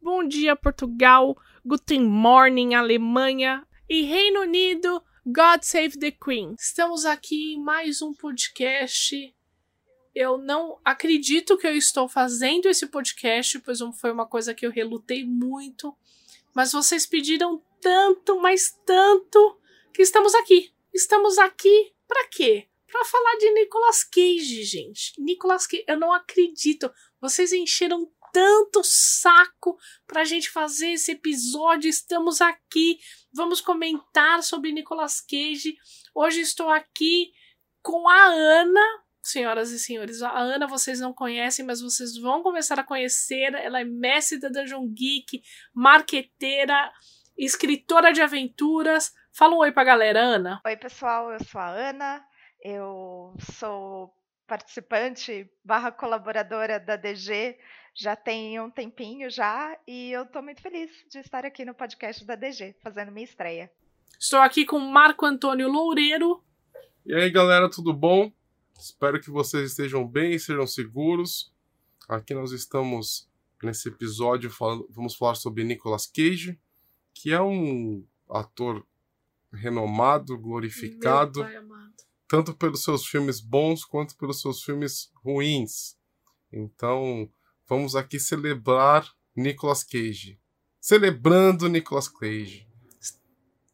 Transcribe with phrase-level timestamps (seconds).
[0.00, 1.36] Bom dia, Portugal.
[1.66, 3.66] Guten Morning, Alemanha.
[3.88, 6.54] E Reino Unido, God Save the Queen.
[6.56, 9.34] Estamos aqui em mais um podcast.
[10.14, 14.70] Eu não acredito que eu estou fazendo esse podcast, pois foi uma coisa que eu
[14.70, 15.92] relutei muito.
[16.54, 19.58] Mas vocês pediram tanto, mas tanto,
[19.92, 20.72] que estamos aqui.
[20.94, 22.68] Estamos aqui para quê?
[22.86, 25.12] Para falar de Nicolas Cage, gente.
[25.18, 26.90] Nicolas Cage, eu não acredito.
[27.20, 31.88] Vocês encheram tanto saco pra gente fazer esse episódio.
[31.88, 32.98] Estamos aqui,
[33.32, 35.76] vamos comentar sobre Nicolas Cage.
[36.14, 37.32] Hoje estou aqui
[37.82, 38.80] com a Ana.
[39.22, 43.54] Senhoras e senhores, a Ana vocês não conhecem, mas vocês vão começar a conhecer.
[43.54, 45.42] Ela é mestre da Dungeon Geek,
[45.74, 46.90] marqueteira,
[47.36, 49.12] escritora de aventuras.
[49.32, 50.60] Fala um oi pra galera, Ana.
[50.64, 52.24] Oi, pessoal, eu sou a Ana.
[52.60, 54.12] Eu sou
[54.46, 57.56] participante barra colaboradora da DG
[57.98, 62.24] já tem um tempinho já e eu estou muito feliz de estar aqui no podcast
[62.24, 63.68] da DG, fazendo minha estreia.
[64.18, 66.40] Estou aqui com Marco Antônio Loureiro.
[67.04, 68.32] E aí, galera, tudo bom?
[68.78, 71.52] Espero que vocês estejam bem e sejam seguros.
[72.08, 73.28] Aqui nós estamos
[73.60, 76.56] nesse episódio falando, vamos falar sobre Nicolas Cage,
[77.12, 78.86] que é um ator
[79.52, 81.44] renomado, glorificado,
[82.28, 85.98] tanto pelos seus filmes bons quanto pelos seus filmes ruins.
[86.52, 87.28] Então,
[87.68, 90.40] vamos aqui celebrar Nicolas Cage.
[90.80, 92.66] Celebrando Nicolas Cage.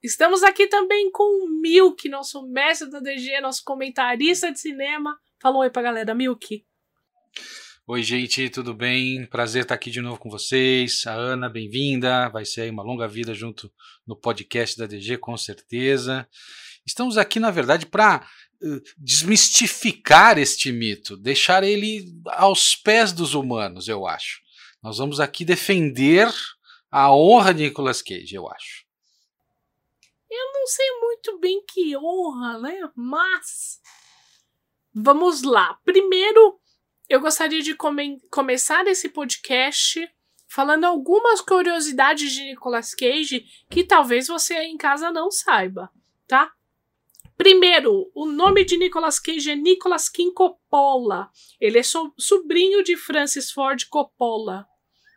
[0.03, 5.19] Estamos aqui também com o Milk, nosso mestre da DG, nosso comentarista de cinema.
[5.41, 6.67] Falou aí pra galera, Milk.
[7.87, 9.27] Oi, gente, tudo bem?
[9.27, 11.07] Prazer estar aqui de novo com vocês.
[11.07, 12.29] A Ana, bem-vinda.
[12.31, 13.73] Vai ser aí uma longa vida junto
[14.07, 16.29] no podcast da DG, com certeza.
[16.87, 18.27] Estamos aqui, na verdade, para
[18.97, 24.41] desmistificar este mito, deixar ele aos pés dos humanos, eu acho.
[24.83, 26.33] Nós vamos aqui defender
[26.91, 28.85] a honra de Nicolas Cage, eu acho.
[30.31, 32.91] Eu não sei muito bem que honra, né?
[32.95, 33.81] Mas
[34.95, 35.79] vamos lá.
[35.85, 36.59] Primeiro,
[37.09, 40.09] eu gostaria de come começar esse podcast
[40.49, 45.91] falando algumas curiosidades de Nicolas Cage que talvez você aí em casa não saiba,
[46.27, 46.53] tá?
[47.37, 51.31] Primeiro, o nome de Nicolas Cage é Nicolas Kim Coppola.
[51.61, 54.67] Ele é so sobrinho de Francis Ford Coppola.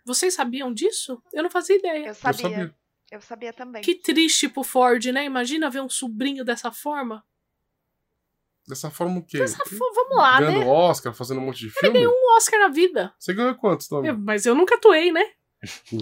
[0.06, 1.22] Vocês sabiam disso?
[1.34, 2.08] Eu não fazia ideia.
[2.08, 2.46] Eu sabia.
[2.46, 2.76] Eu sabia,
[3.12, 3.82] Eu sabia também.
[3.82, 5.26] Que triste pro Ford, né?
[5.26, 7.24] Imagina ver um sobrinho dessa forma.
[8.68, 9.38] Dessa forma o quê?
[9.38, 10.66] Dessa forma, vamos lá, Ganhando né?
[10.66, 12.00] Oscar, fazendo um monte de filme?
[12.00, 13.14] Ele ganhou um Oscar na vida.
[13.18, 14.12] Você ganhou quantos, Tommy?
[14.12, 15.24] mas eu nunca atuei, né?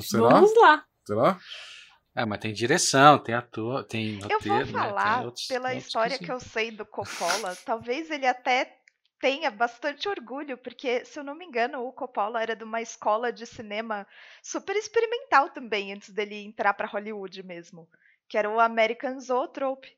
[0.02, 0.30] Será?
[0.30, 0.84] Vamos lá.
[1.06, 1.40] Será?
[2.16, 5.26] É, mas tem direção, tem ator, tem roteiro, Eu vou falar, né?
[5.26, 8.80] outros, pela história que eu sei do Coppola, talvez ele até
[9.20, 13.34] tenha bastante orgulho, porque, se eu não me engano, o Coppola era de uma escola
[13.34, 14.08] de cinema
[14.42, 17.90] super experimental também, antes dele entrar para Hollywood mesmo,
[18.30, 19.90] que era o American Zoetrope.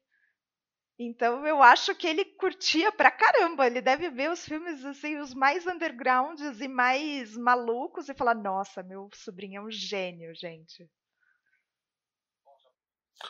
[1.00, 3.68] Então eu acho que ele curtia pra caramba.
[3.68, 8.82] Ele deve ver os filmes assim, os mais undergrounds e mais malucos e falar: "Nossa,
[8.82, 10.90] meu sobrinho é um gênio, gente".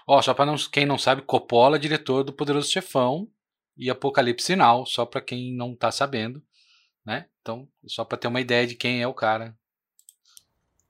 [0.06, 3.30] Ó, só para quem não sabe, Coppola é diretor do Poderoso Chefão
[3.78, 6.42] e Apocalipse Sinal, só para quem não tá sabendo,
[7.06, 7.28] né?
[7.42, 9.58] Então, só para ter uma ideia de quem é o cara.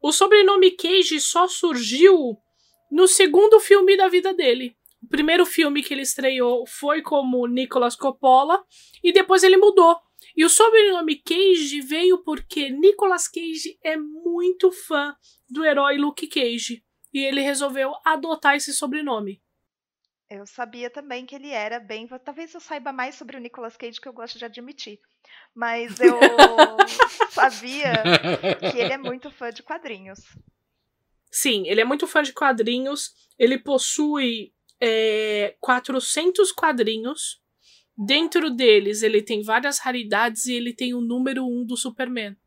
[0.01, 2.37] O sobrenome Cage só surgiu
[2.91, 4.75] no segundo filme da vida dele.
[5.03, 8.63] O primeiro filme que ele estreou foi como Nicolas Coppola
[9.03, 9.95] e depois ele mudou.
[10.35, 15.15] E o sobrenome Cage veio porque Nicolas Cage é muito fã
[15.49, 16.83] do herói Luke Cage
[17.17, 19.41] e ele resolveu adotar esse sobrenome.
[20.29, 22.07] Eu sabia também que ele era bem.
[22.23, 24.99] Talvez eu saiba mais sobre o Nicolas Cage que eu gosto de admitir.
[25.55, 26.19] Mas eu
[27.31, 28.03] sabia
[28.71, 30.19] que ele é muito fã de quadrinhos.
[31.31, 33.13] Sim, ele é muito fã de quadrinhos.
[33.39, 37.41] Ele possui é, 400 quadrinhos.
[37.97, 42.37] Dentro deles, ele tem várias raridades e ele tem o número 1 do Superman.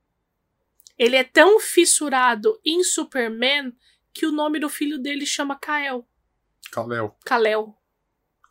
[0.96, 3.73] Ele é tão fissurado em Superman
[4.12, 6.07] que o nome do filho dele chama Kael.
[6.71, 7.17] Kalel.
[7.25, 7.77] Kalel.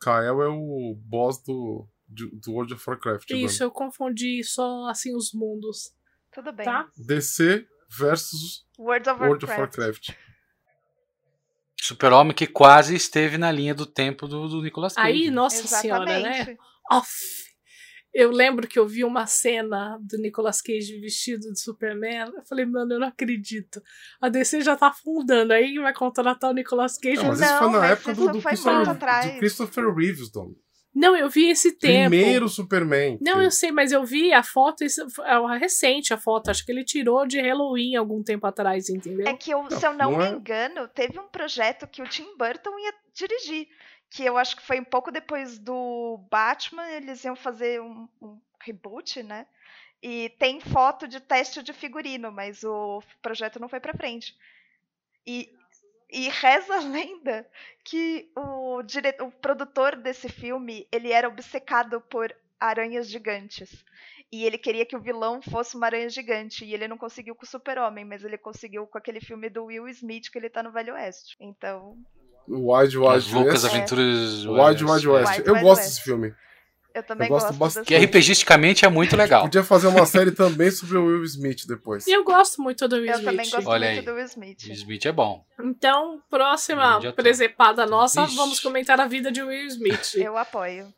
[0.00, 3.30] Kael é o boss do, do World of Warcraft.
[3.30, 5.94] Isso, eu confundi só assim os mundos.
[6.32, 6.64] Tudo bem.
[6.64, 6.88] Tá?
[6.96, 9.78] DC versus World of World of Warcraft.
[9.78, 10.10] Warcraft.
[11.80, 15.08] Super-Homem que quase esteve na linha do tempo do, do Nicolas Cage.
[15.08, 16.36] Aí, nossa senhora, né?
[16.36, 16.60] Exatamente.
[16.90, 17.49] Off.
[18.12, 22.32] Eu lembro que eu vi uma cena do Nicolas Cage vestido de Superman.
[22.36, 23.80] Eu falei, mano, eu não acredito.
[24.20, 25.52] A DC já tá afundando.
[25.52, 27.18] Aí vai contratar o Nicolas Cage.
[27.18, 29.32] Não, mas Não, isso foi na mas época do, isso do, foi Christopher, muito atrás.
[29.32, 30.52] do Christopher Reeves, Dom.
[30.92, 32.10] Não, eu vi esse tempo.
[32.10, 33.16] Primeiro Superman.
[33.20, 34.84] Não, eu sei, mas eu vi a foto,
[35.24, 36.50] é uma recente a foto.
[36.50, 39.24] Acho que ele tirou de Halloween algum tempo atrás, entendeu?
[39.28, 42.02] É que, eu, Não, se eu não, não me é- engano, teve um projeto que
[42.02, 43.68] o Tim Burton ia dirigir.
[44.10, 48.40] Que eu acho que foi um pouco depois do Batman, eles iam fazer um, um
[48.60, 49.46] reboot, né?
[50.02, 54.34] E tem foto de teste de figurino, mas o projeto não foi pra frente.
[55.26, 55.52] E,
[56.10, 57.48] e reza a lenda
[57.84, 59.14] que o, dire...
[59.20, 63.84] o produtor desse filme, ele era obcecado por aranhas gigantes.
[64.32, 66.64] E ele queria que o vilão fosse uma aranha gigante.
[66.64, 69.88] E ele não conseguiu com o Super-Homem, mas ele conseguiu com aquele filme do Will
[69.88, 71.36] Smith que ele tá no Velho Oeste.
[71.40, 71.98] Então,
[72.48, 73.74] O Wild As Wild loucas West.
[73.74, 74.44] aventuras.
[74.44, 75.32] Wild Wild West.
[75.32, 75.88] Wild Eu Wild gosto West.
[75.90, 76.34] desse filme.
[76.94, 77.86] eu também gosto gosto, bastante.
[77.86, 79.42] Que RPGisticamente é muito legal.
[79.42, 82.06] Podia fazer uma série também sobre o Will Smith depois.
[82.06, 83.24] E eu gosto muito do Will Eu Smith.
[83.24, 84.04] também gosto Olha muito aí.
[84.04, 84.58] do Will Smith.
[84.68, 85.44] O Smith é bom.
[85.62, 87.12] Então, próxima ator.
[87.12, 88.34] presepada nossa, Ixi.
[88.36, 90.14] vamos comentar a vida de Will Smith.
[90.18, 90.92] Eu apoio.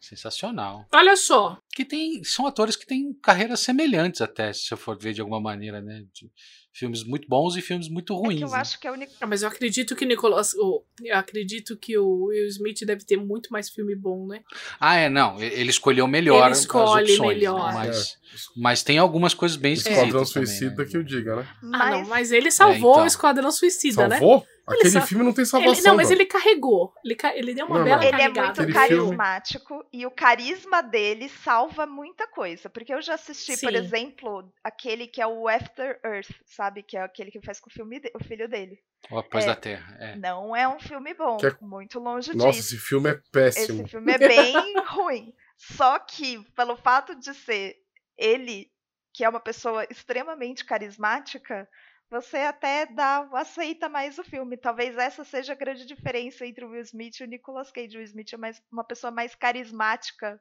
[0.00, 0.86] Sensacional.
[0.92, 5.12] Olha só, Que tem, são atores que têm carreiras semelhantes até, se eu for ver
[5.12, 6.04] de alguma maneira, né?
[6.14, 6.30] De
[6.78, 8.38] filmes muito bons e filmes muito É ruins.
[8.38, 8.58] que eu né?
[8.58, 9.12] acho que a única.
[9.20, 13.16] Ah, mas eu acredito que Nicolas, o- eu acredito que o Will Smith deve ter
[13.16, 14.42] muito mais filme bom, né?
[14.78, 15.40] Ah, é, não.
[15.42, 17.66] Ele escolheu melhor Ele as escolhe opções, melhor.
[17.68, 17.72] né?
[17.86, 18.16] Mas,
[18.56, 20.88] mas tem algumas coisas bem Esquadrão esquisitas também, Suicida né?
[20.90, 21.48] que eu diga, né?
[21.50, 23.04] Ah, Mas, não, mas ele salvou então.
[23.04, 24.18] o Esquadrão Suicida, né?
[24.18, 24.46] Salvou?
[24.68, 25.84] Aquele sa- filme não tem Ele, salvação.
[25.84, 26.92] não, mas ele carregou.
[27.04, 28.02] Ele, ca- ele deu uma Não, bela não.
[28.02, 28.46] ele é carregada.
[28.46, 29.16] muito Aquele no filme.
[29.16, 32.68] carismático e o carisma dele salva muita coisa.
[32.68, 33.76] Porque eu já assisti, por Sim.
[33.78, 36.82] exemplo, aquele que é o After Earth, sabe?
[36.82, 38.78] Que é aquele que faz com o, filme de- o filho dele.
[39.10, 39.46] O Após É.
[39.48, 39.96] da Terra.
[40.00, 40.16] É.
[40.16, 42.74] Não é um filme bom, é- muito longe Nossa, disso.
[42.74, 43.82] esse filme é péssimo.
[43.82, 44.54] Esse filme é bem
[44.88, 45.32] ruim.
[45.56, 47.76] Só que, pelo fato de ser
[48.18, 48.68] ele,
[49.14, 51.68] que é uma pessoa extremamente carismática,
[52.10, 54.56] você até dá, aceita mais o filme.
[54.56, 57.96] Talvez essa seja a grande diferença entre o Will Smith e o Nicolas Cage.
[57.96, 60.40] O Will Smith é mais, uma pessoa mais carismática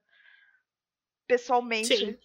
[1.27, 1.95] pessoalmente.
[1.97, 2.17] Sim.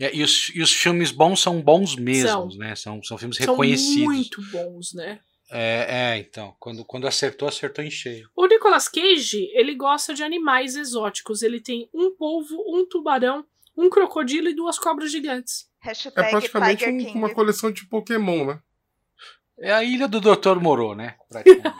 [0.00, 2.58] É, e, os, e os filmes bons são bons mesmos, São.
[2.58, 2.74] né?
[2.76, 4.04] São, são filmes São reconhecidos.
[4.04, 5.20] muito bons, né?
[5.50, 6.54] É, é, então.
[6.60, 8.30] Quando, quando acertou, acertou em cheio.
[8.36, 11.42] O Nicolas Cage, ele gosta de animais exóticos.
[11.42, 13.44] Ele tem um polvo, um tubarão,
[13.76, 15.66] um crocodilo e duas cobras gigantes.
[15.82, 18.62] É Hashtag praticamente Tiger um- uma coleção de Pokémon, né?
[19.60, 20.56] É a ilha do Dr.
[20.60, 21.16] Moro, né?
[21.28, 21.76] praticamente.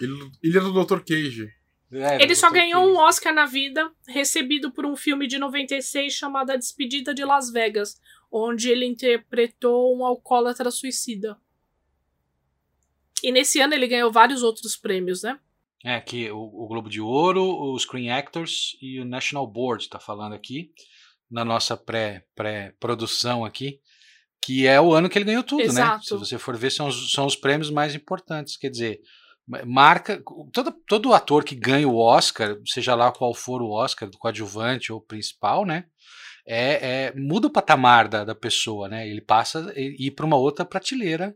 [0.42, 1.00] Ilha- do Dr.
[1.00, 1.48] Cage.
[1.92, 3.06] É, Ele só ganhou um Cage.
[3.08, 8.00] Oscar na vida, recebido por um filme de 96 chamado A Despedida de Las Vegas,
[8.32, 11.38] onde ele interpretou um alcoólatra suicida.
[13.22, 15.38] E nesse ano ele ganhou vários outros prêmios, né?
[15.84, 20.00] É, que o, o Globo de Ouro, o Screen Actors e o National Board tá
[20.00, 20.72] falando aqui,
[21.30, 23.80] na nossa pré- pré-produção aqui,
[24.44, 25.66] que é o ano que ele ganhou tudo, né?
[25.68, 26.04] Exato.
[26.04, 28.56] Se você for ver, são os, são os prêmios mais importantes.
[28.56, 29.00] Quer dizer,
[29.46, 30.22] ma- marca.
[30.52, 34.92] Todo, todo ator que ganha o Oscar, seja lá qual for o Oscar, do coadjuvante
[34.92, 35.84] ou principal, né?
[36.46, 39.08] É, é- muda o patamar da, da pessoa, né?
[39.08, 41.34] Ele passa a ir para uma outra prateleira.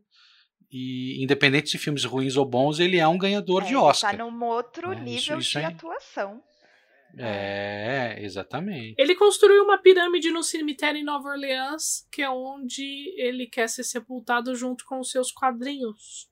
[0.70, 4.10] E independente de filmes ruins ou bons, ele é um ganhador É, de ele Oscar.
[4.14, 5.64] Tá num outro É, isso- nível isso de aí.
[5.64, 6.42] atuação.
[7.16, 8.94] É, exatamente.
[8.98, 13.84] Ele construiu uma pirâmide no cemitério em Nova Orleans, que é onde ele quer ser
[13.84, 16.28] sepultado junto com os seus quadrinhos.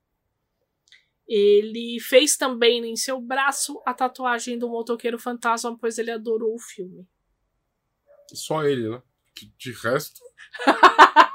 [1.26, 6.61] Ele fez também em seu braço a tatuagem do motoqueiro fantasma, pois ele adorou o
[6.61, 7.06] filme.
[8.33, 9.02] Só ele, né?
[9.59, 10.21] De resto,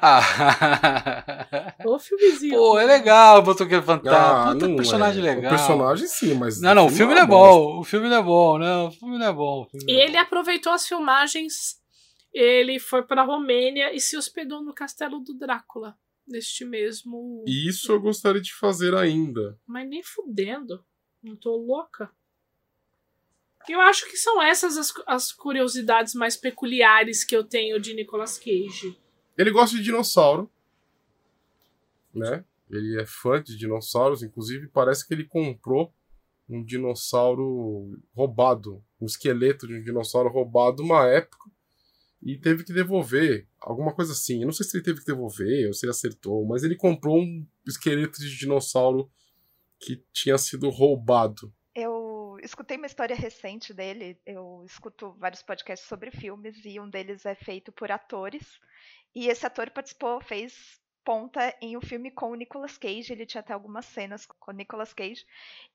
[0.00, 1.76] Ah.
[1.84, 2.54] Ô filmezinho.
[2.54, 4.50] Pô, é legal o Motoqueiro Fantasma.
[4.50, 5.34] ah, Puta personagem é.
[5.34, 5.52] legal.
[5.52, 6.60] O personagem sim, mas.
[6.60, 7.78] Não, não, o filme não é bom.
[7.80, 8.88] O filme não é bom, não.
[8.88, 9.62] O filme não é bom.
[9.62, 11.76] o E é ele aproveitou as filmagens,
[12.32, 17.44] ele foi para a Romênia e se hospedou no castelo do Drácula, neste mesmo.
[17.46, 19.58] E isso eu gostaria de fazer ainda.
[19.66, 20.84] Mas nem fudendo.
[21.22, 22.10] Não tô louca.
[23.68, 28.38] Eu acho que são essas as, as curiosidades mais peculiares que eu tenho de Nicolas
[28.38, 28.98] Cage.
[29.40, 30.50] Ele gosta de dinossauro.
[32.14, 32.44] Né?
[32.68, 35.94] Ele é fã de dinossauros, inclusive parece que ele comprou
[36.46, 41.50] um dinossauro roubado, um esqueleto de um dinossauro roubado uma época
[42.22, 44.40] e teve que devolver, alguma coisa assim.
[44.40, 47.18] Eu não sei se ele teve que devolver ou se ele acertou, mas ele comprou
[47.18, 49.10] um esqueleto de dinossauro
[49.78, 51.50] que tinha sido roubado.
[51.74, 54.18] Eu, escutei uma história recente dele.
[54.26, 58.60] Eu escuto vários podcasts sobre filmes e um deles é feito por atores.
[59.14, 63.12] E esse ator participou, fez ponta em um filme com o Nicolas Cage.
[63.12, 65.26] Ele tinha até algumas cenas com o Nicolas Cage.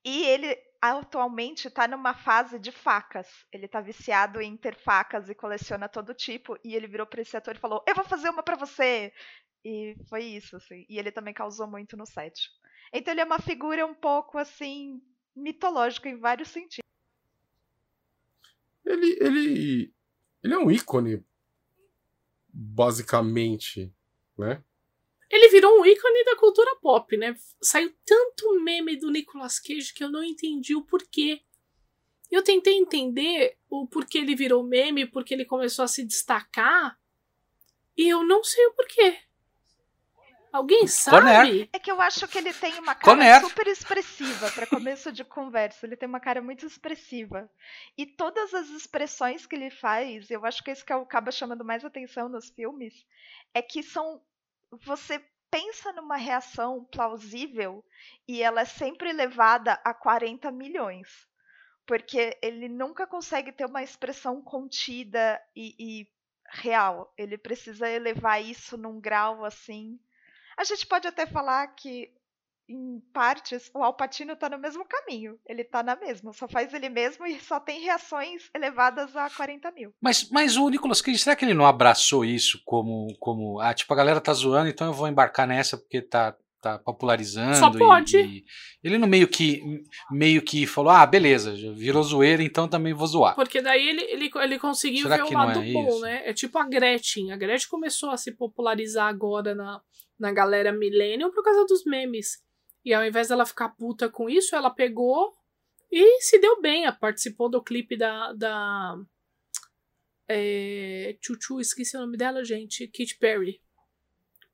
[0.03, 3.27] E ele atualmente está numa fase de facas.
[3.51, 6.57] Ele está viciado em ter facas e coleciona todo tipo.
[6.63, 9.11] E ele virou para esse ator e falou: Eu vou fazer uma para você.
[9.63, 10.85] E foi isso, assim.
[10.87, 12.49] E ele também causou muito no set.
[12.93, 15.01] Então ele é uma figura um pouco assim
[15.35, 16.85] mitológica em vários sentidos.
[18.85, 19.93] Ele, ele,
[20.43, 21.25] ele é um ícone,
[22.55, 23.93] basicamente,
[24.37, 24.63] né?
[25.29, 27.35] Ele virou um ícone da cultura pop, né?
[27.61, 31.41] Saiu tanto meme do Nicolas Cage que eu não entendi o porquê.
[32.31, 36.97] Eu tentei entender o porquê ele virou meme, porque ele começou a se destacar,
[37.97, 39.17] e eu não sei o porquê.
[40.55, 41.17] Alguém sabe?
[41.17, 41.69] Conner.
[41.73, 43.41] É que eu acho que ele tem uma cara Conner.
[43.41, 45.85] super expressiva para começo de conversa.
[45.85, 47.51] Ele tem uma cara muito expressiva.
[47.97, 51.83] E todas as expressões que ele faz, eu acho que isso que acaba chamando mais
[51.83, 53.05] atenção nos filmes,
[53.53, 54.21] é que são
[54.85, 55.21] você
[55.51, 57.83] pensa numa reação plausível
[58.25, 61.27] e ela é sempre levada a 40 milhões.
[61.85, 66.07] Porque ele nunca consegue ter uma expressão contida e, e
[66.49, 67.13] real.
[67.17, 69.99] Ele precisa elevar isso num grau assim
[70.57, 72.09] a gente pode até falar que,
[72.67, 75.37] em partes, o Alpatino está no mesmo caminho.
[75.47, 79.71] Ele está na mesma, só faz ele mesmo e só tem reações elevadas a 40
[79.71, 79.93] mil.
[80.01, 83.59] Mas, mas o Nicolas Cage, será que ele não abraçou isso como, como.
[83.59, 86.35] Ah, tipo, a galera tá zoando, então eu vou embarcar nessa porque tá,
[86.65, 87.55] tá popularizando.
[87.55, 88.17] Só pode.
[88.17, 88.43] E, e
[88.83, 89.61] ele não meio que
[90.09, 93.35] meio que falou, ah, beleza, virou zoeira, então também vou zoar.
[93.35, 95.99] Porque daí ele, ele, ele conseguiu Será ver o lado é bom, isso?
[96.01, 96.27] né?
[96.27, 97.31] É tipo a Gretchen.
[97.31, 99.79] A Gretchen começou a se popularizar agora na,
[100.19, 102.43] na galera millennial por causa dos memes.
[102.83, 105.33] E ao invés dela ficar puta com isso, ela pegou
[105.91, 106.83] e se deu bem.
[106.83, 108.33] Ela participou do clipe da.
[108.33, 108.95] da
[110.27, 112.87] é, Chuchu, esqueci o nome dela, gente.
[112.87, 113.61] Katy Perry.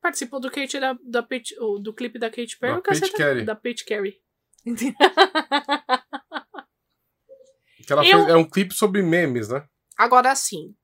[0.02, 2.82] Participou do, Kate, da, da Pete, do clipe da Katy Perry.
[2.82, 3.46] Da Pete Carey.
[3.46, 4.20] Da Pete Carey.
[7.86, 9.68] que ela eu, fez, é um clipe sobre memes, né?
[9.98, 10.76] Agora sim.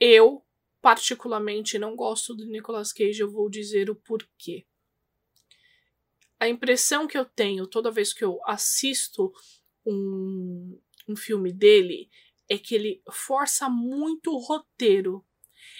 [0.00, 0.42] Eu
[0.82, 4.66] particularmente não gosto do Nicolas Cage, eu vou dizer o porquê.
[6.40, 9.32] A impressão que eu tenho toda vez que eu assisto
[9.86, 10.76] um,
[11.08, 12.10] um filme dele
[12.48, 15.24] é que ele força muito o roteiro.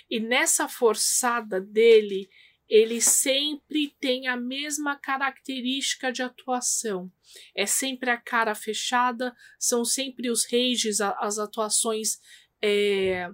[0.09, 2.31] E nessa forçada dele,
[2.69, 7.11] ele sempre tem a mesma característica de atuação.
[7.57, 12.21] É sempre a cara fechada, são sempre os rages, as atuações
[12.63, 13.29] é,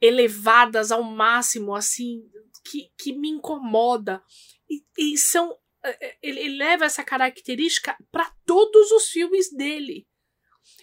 [0.00, 2.22] elevadas ao máximo, assim,
[2.64, 4.22] que, que me incomoda.
[4.68, 5.56] E, e são.
[5.84, 10.06] É, é, ele, leva essa característica para todos os filmes dele.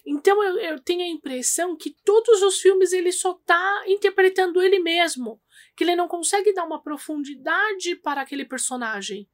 [0.05, 4.79] Então eu, eu, tenho a impressão que todos os filmes ele só tá interpretando ele
[4.79, 5.41] mesmo.
[5.75, 9.29] Que ele não consegue dar uma profundidade para aquele personagem.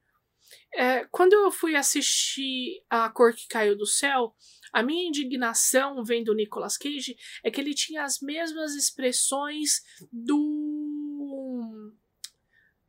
[0.73, 4.33] É, quando eu fui assistir A Cor que Caiu do Céu,
[4.71, 11.93] a minha indignação vendo o Nicolas Cage é que ele tinha as mesmas expressões do.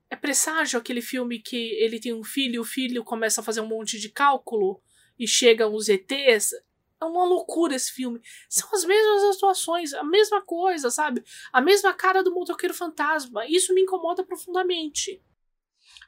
[0.09, 3.61] É presságio aquele filme que ele tem um filho e o filho começa a fazer
[3.61, 4.81] um monte de cálculo
[5.19, 6.53] e chegam os ETs.
[7.01, 8.21] É uma loucura esse filme.
[8.49, 11.25] São as mesmas atuações, a mesma coisa, sabe?
[11.53, 13.45] A mesma cara do motoqueiro fantasma.
[13.49, 15.21] Isso me incomoda profundamente.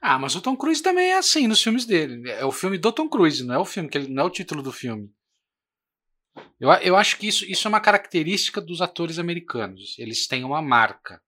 [0.00, 2.30] Ah, mas o Tom Cruise também é assim nos filmes dele.
[2.30, 4.30] É o filme do Tom Cruise, não é o filme que ele, não é o
[4.30, 5.10] título do filme.
[6.58, 9.96] Eu, eu acho que isso, isso é uma característica dos atores americanos.
[9.98, 11.20] Eles têm uma marca.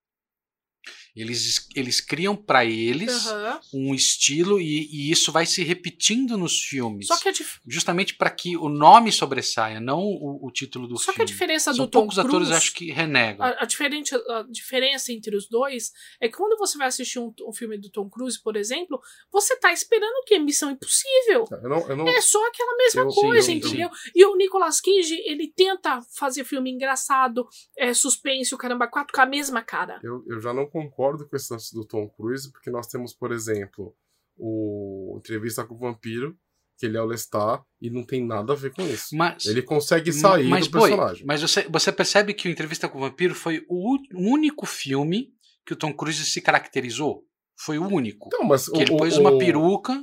[1.17, 3.89] Eles, eles criam para eles uhum.
[3.89, 7.07] um estilo e, e, isso vai se repetindo nos filmes.
[7.07, 7.59] Só que dif...
[7.67, 11.15] Justamente para que o nome sobressaia, não o, o título do Só filme.
[11.15, 13.47] Só que a diferença São do Tom poucos atores acho que renegam.
[13.47, 17.33] A, a, diferente, a diferença entre os dois é que quando você vai assistir um,
[17.49, 19.01] um filme do Tom Cruise, por exemplo,
[19.33, 20.39] você tá esperando o quê?
[20.39, 21.47] Missão Impossível.
[21.51, 22.09] Eu não, eu não...
[22.09, 23.89] É só aquela mesma eu, coisa, sim, entendeu?
[23.89, 24.11] Sim.
[24.15, 29.21] E o Nicolas Cage, ele tenta fazer filme engraçado, é, suspense, o caramba, quatro com
[29.23, 29.99] a mesma cara.
[30.03, 33.33] Eu, eu já não concordo com esse lance do Tom Cruise, porque nós temos, por
[33.33, 33.95] exemplo,
[34.37, 36.37] o Entrevista com o Vampiro,
[36.79, 39.17] que ele é o Lestat e não tem nada a ver com isso.
[39.17, 41.25] Mas, ele consegue sair mas, do personagem.
[41.27, 45.33] mas você, você percebe que o Entrevista com o Vampiro foi o único filme
[45.65, 47.25] que o Tom Cruise se caracterizou?
[47.59, 48.29] Foi o único.
[48.29, 49.99] Então, mas que o, ele pôs o, uma peruca.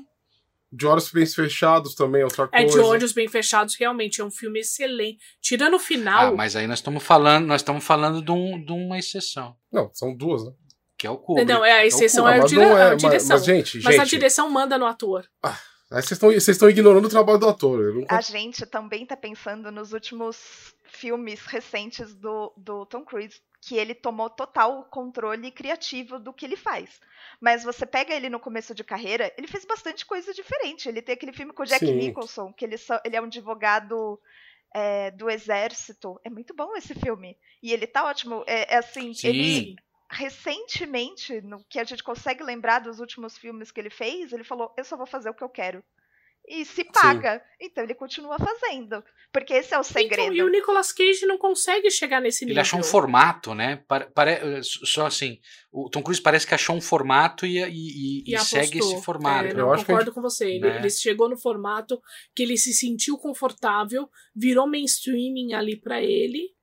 [0.76, 2.66] De Olhos Bem Fechados também é outra coisa.
[2.66, 5.20] É, De Olhos Bem Fechados realmente é um filme excelente.
[5.40, 6.30] Tirando o final...
[6.30, 9.56] Ah, mas aí nós estamos falando, nós estamos falando de, um, de uma exceção.
[9.72, 10.52] Não, são duas, né?
[11.04, 11.52] Que é o Kubrick.
[11.52, 12.62] Não, é a exceção é, é, a, dire...
[12.62, 13.36] é, a, direção.
[13.36, 14.02] Mas, mas, gente, mas gente...
[14.02, 15.30] a direção manda no ator.
[15.44, 15.60] Ah,
[15.92, 17.94] vocês estão ignorando o trabalho do ator.
[17.94, 18.06] Não...
[18.08, 23.94] A gente também tá pensando nos últimos filmes recentes do, do Tom Cruise, que ele
[23.94, 27.02] tomou total controle criativo do que ele faz.
[27.42, 30.88] Mas você pega ele no começo de carreira, ele fez bastante coisa diferente.
[30.88, 31.96] Ele tem aquele filme com o Jack Sim.
[31.96, 34.18] Nicholson, que ele, só, ele é um advogado
[34.74, 36.18] é, do exército.
[36.24, 37.38] É muito bom esse filme.
[37.62, 38.46] E ele tá ótimo.
[38.48, 39.28] É, é assim, Sim.
[39.28, 39.76] ele
[40.14, 44.74] recentemente, no que a gente consegue lembrar dos últimos filmes que ele fez, ele falou:
[44.78, 45.84] Eu só vou fazer o que eu quero.
[46.48, 47.40] E se paga.
[47.40, 47.68] Sim.
[47.68, 49.02] Então ele continua fazendo.
[49.32, 50.34] Porque esse é o segredo.
[50.34, 52.56] Então, e o Nicolas Cage não consegue chegar nesse nível.
[52.56, 53.82] Ele achou um formato, né?
[53.88, 55.40] Pare, só assim,
[55.72, 59.48] o Tom Cruise parece que achou um formato e, e, e, e segue esse formato.
[59.48, 60.16] É, não, eu concordo que...
[60.16, 60.46] com você.
[60.46, 60.78] Ele, né?
[60.80, 62.02] ele, chegou no formato
[62.36, 66.54] que ele se sentiu confortável, virou mainstreaming ali para ele.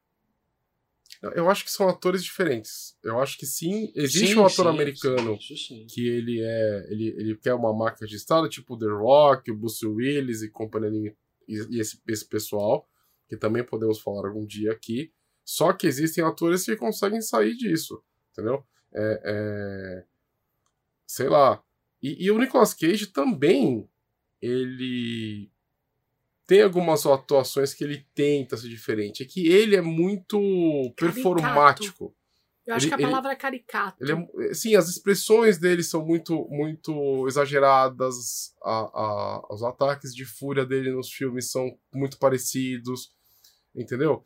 [1.22, 2.96] Eu acho que são atores diferentes.
[3.04, 6.86] Eu acho que sim, existe sim, um ator sim, americano sim, que ele é.
[6.90, 11.14] Ele, ele quer uma marca registrada, tipo The Rock, o Bruce Willis e companhia
[11.46, 12.88] e, e esse, esse pessoal,
[13.28, 15.12] que também podemos falar algum dia aqui.
[15.44, 18.64] Só que existem atores que conseguem sair disso, entendeu?
[18.94, 20.04] É, é...
[21.06, 21.62] Sei lá.
[22.02, 23.86] E, e o Nicolas Cage também,
[24.40, 25.50] ele
[26.50, 29.22] tem algumas atuações que ele tenta ser diferente.
[29.22, 30.36] É que ele é muito
[30.96, 30.96] caricato.
[30.96, 32.16] performático.
[32.66, 33.96] Eu acho ele, que a palavra ele, é caricato.
[34.02, 38.52] Ele é, sim, as expressões dele são muito muito exageradas.
[38.64, 43.12] A, a, os ataques de fúria dele nos filmes são muito parecidos.
[43.72, 44.24] Entendeu?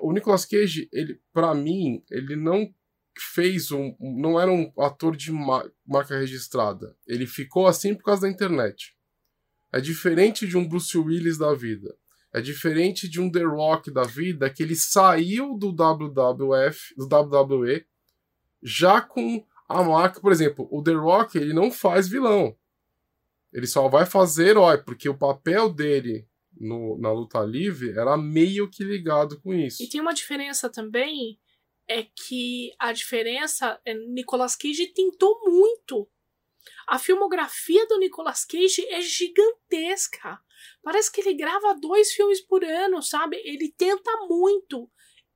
[0.00, 2.72] O Nicolas Cage, ele, para mim, ele não
[3.34, 3.96] fez um.
[3.98, 5.32] Não era um ator de
[5.84, 6.96] marca registrada.
[7.04, 8.94] Ele ficou assim por causa da internet.
[9.74, 11.96] É diferente de um Bruce Willis da vida.
[12.32, 17.84] É diferente de um The Rock da vida que ele saiu do WWF, do WWE,
[18.62, 22.56] já com a marca, por exemplo, o The Rock ele não faz vilão.
[23.52, 26.24] Ele só vai fazer herói, porque o papel dele
[26.56, 29.82] no, na luta livre era meio que ligado com isso.
[29.82, 31.36] E tem uma diferença também,
[31.88, 36.08] é que a diferença é Nicolas Cage tentou muito
[36.86, 40.38] a filmografia do Nicolas Cage é gigantesca.
[40.82, 43.40] Parece que ele grava dois filmes por ano, sabe?
[43.44, 44.90] Ele tenta muito.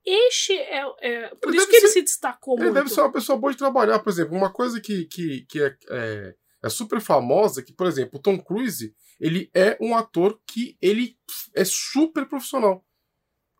[0.04, 2.76] Este é, é por ele isso que ele se destacou ele muito.
[2.76, 4.36] Ele deve ser uma pessoa boa de trabalhar, por exemplo.
[4.36, 8.38] Uma coisa que, que, que é, é, é super famosa, que, por exemplo, o Tom
[8.38, 11.16] Cruise, ele é um ator que ele
[11.54, 12.84] é super profissional.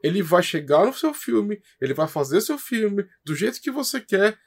[0.02, 4.00] Ele vai chegar no seu filme, ele vai fazer seu filme do jeito que você
[4.00, 4.38] quer,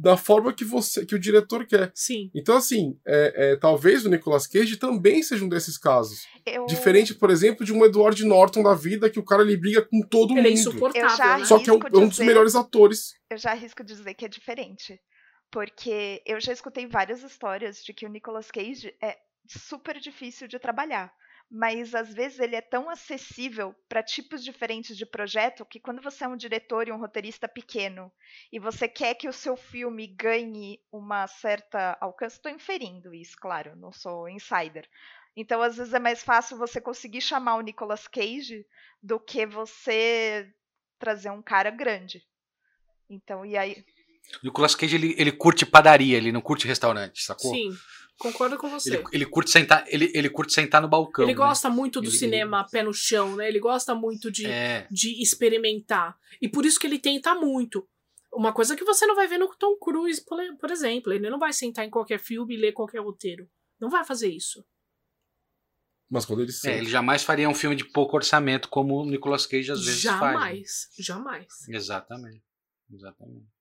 [0.00, 1.90] da forma que você que o diretor quer.
[1.94, 2.30] Sim.
[2.34, 6.26] Então, assim, é, é, talvez o Nicolas Cage também seja um desses casos.
[6.44, 6.66] Eu...
[6.66, 10.00] Diferente, por exemplo, de um Edward Norton da vida, que o cara ele briga com
[10.00, 10.48] todo ele mundo.
[10.48, 11.38] É insuportável.
[11.38, 11.44] Né?
[11.44, 13.14] Só que é um, é um, dos melhores atores.
[13.30, 15.00] Eu já arrisco dizer que é diferente.
[15.50, 20.58] Porque eu já escutei várias histórias de que o Nicolas Cage é super difícil de
[20.58, 21.12] trabalhar
[21.50, 26.24] mas às vezes ele é tão acessível para tipos diferentes de projeto que quando você
[26.24, 28.10] é um diretor e um roteirista pequeno
[28.52, 33.76] e você quer que o seu filme ganhe uma certa alcance, estou inferindo isso, claro,
[33.76, 34.88] não sou insider.
[35.36, 38.64] Então, às vezes é mais fácil você conseguir chamar o Nicolas Cage
[39.02, 40.52] do que você
[40.98, 42.24] trazer um cara grande.
[43.10, 43.84] Então, e aí.
[44.42, 47.52] O Nicolas Cage ele, ele curte padaria, ele não curte restaurante, sacou?
[47.52, 47.76] Sim.
[48.18, 48.94] Concordo com você.
[48.94, 51.24] Ele, ele, curte sentar, ele, ele curte sentar no balcão.
[51.24, 51.36] Ele né?
[51.36, 52.70] gosta muito do ele, cinema ele...
[52.70, 53.48] pé no chão, né?
[53.48, 54.86] Ele gosta muito de, é.
[54.90, 56.16] de experimentar.
[56.40, 57.86] E por isso que ele tenta muito.
[58.32, 61.12] Uma coisa que você não vai ver no Tom Cruise, por, por exemplo.
[61.12, 63.48] Ele não vai sentar em qualquer filme e ler qualquer roteiro.
[63.80, 64.64] Não vai fazer isso.
[66.08, 69.46] Mas quando ele É, ele jamais faria um filme de pouco orçamento como o Nicolas
[69.46, 70.88] Cage às vezes jamais, faz.
[70.98, 71.68] Jamais, jamais.
[71.68, 72.42] Exatamente.
[72.92, 73.53] Exatamente.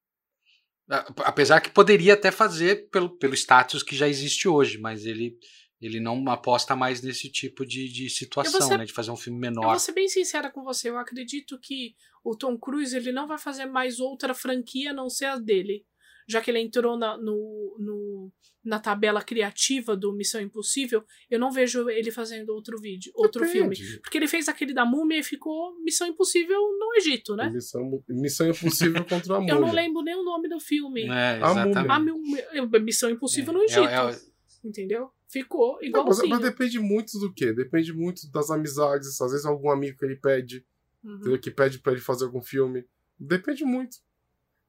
[1.17, 5.37] Apesar que poderia até fazer pelo, pelo status que já existe hoje, mas ele,
[5.81, 8.85] ele não aposta mais nesse tipo de, de situação, ser, né?
[8.85, 9.63] De fazer um filme menor.
[9.63, 10.89] Eu vou ser bem sincera com você.
[10.89, 15.09] Eu acredito que o Tom Cruise ele não vai fazer mais outra franquia a não
[15.09, 15.85] ser a dele
[16.27, 18.22] já que ele entrou na, no, no,
[18.63, 23.75] na tabela criativa do Missão Impossível, eu não vejo ele fazendo outro vídeo, outro Depende.
[23.75, 23.99] filme.
[23.99, 27.49] Porque ele fez aquele da múmia e ficou Missão Impossível no Egito, né?
[27.49, 29.53] Missão, Missão Impossível contra a múmia.
[29.53, 31.03] Eu não lembro nem o nome do filme.
[31.09, 31.39] É.
[31.41, 32.77] A múmia.
[32.77, 33.87] A Missão Impossível é, no Egito.
[33.87, 34.19] É, é,
[34.63, 35.09] entendeu?
[35.27, 36.29] Ficou igualzinho.
[36.29, 37.51] Não, mas, mas, depende muito do quê?
[37.51, 39.19] Depende muito das amizades.
[39.19, 40.65] Às vezes algum amigo que ele pede,
[41.03, 41.37] uhum.
[41.37, 42.85] que pede para ele fazer algum filme.
[43.19, 43.97] Depende muito.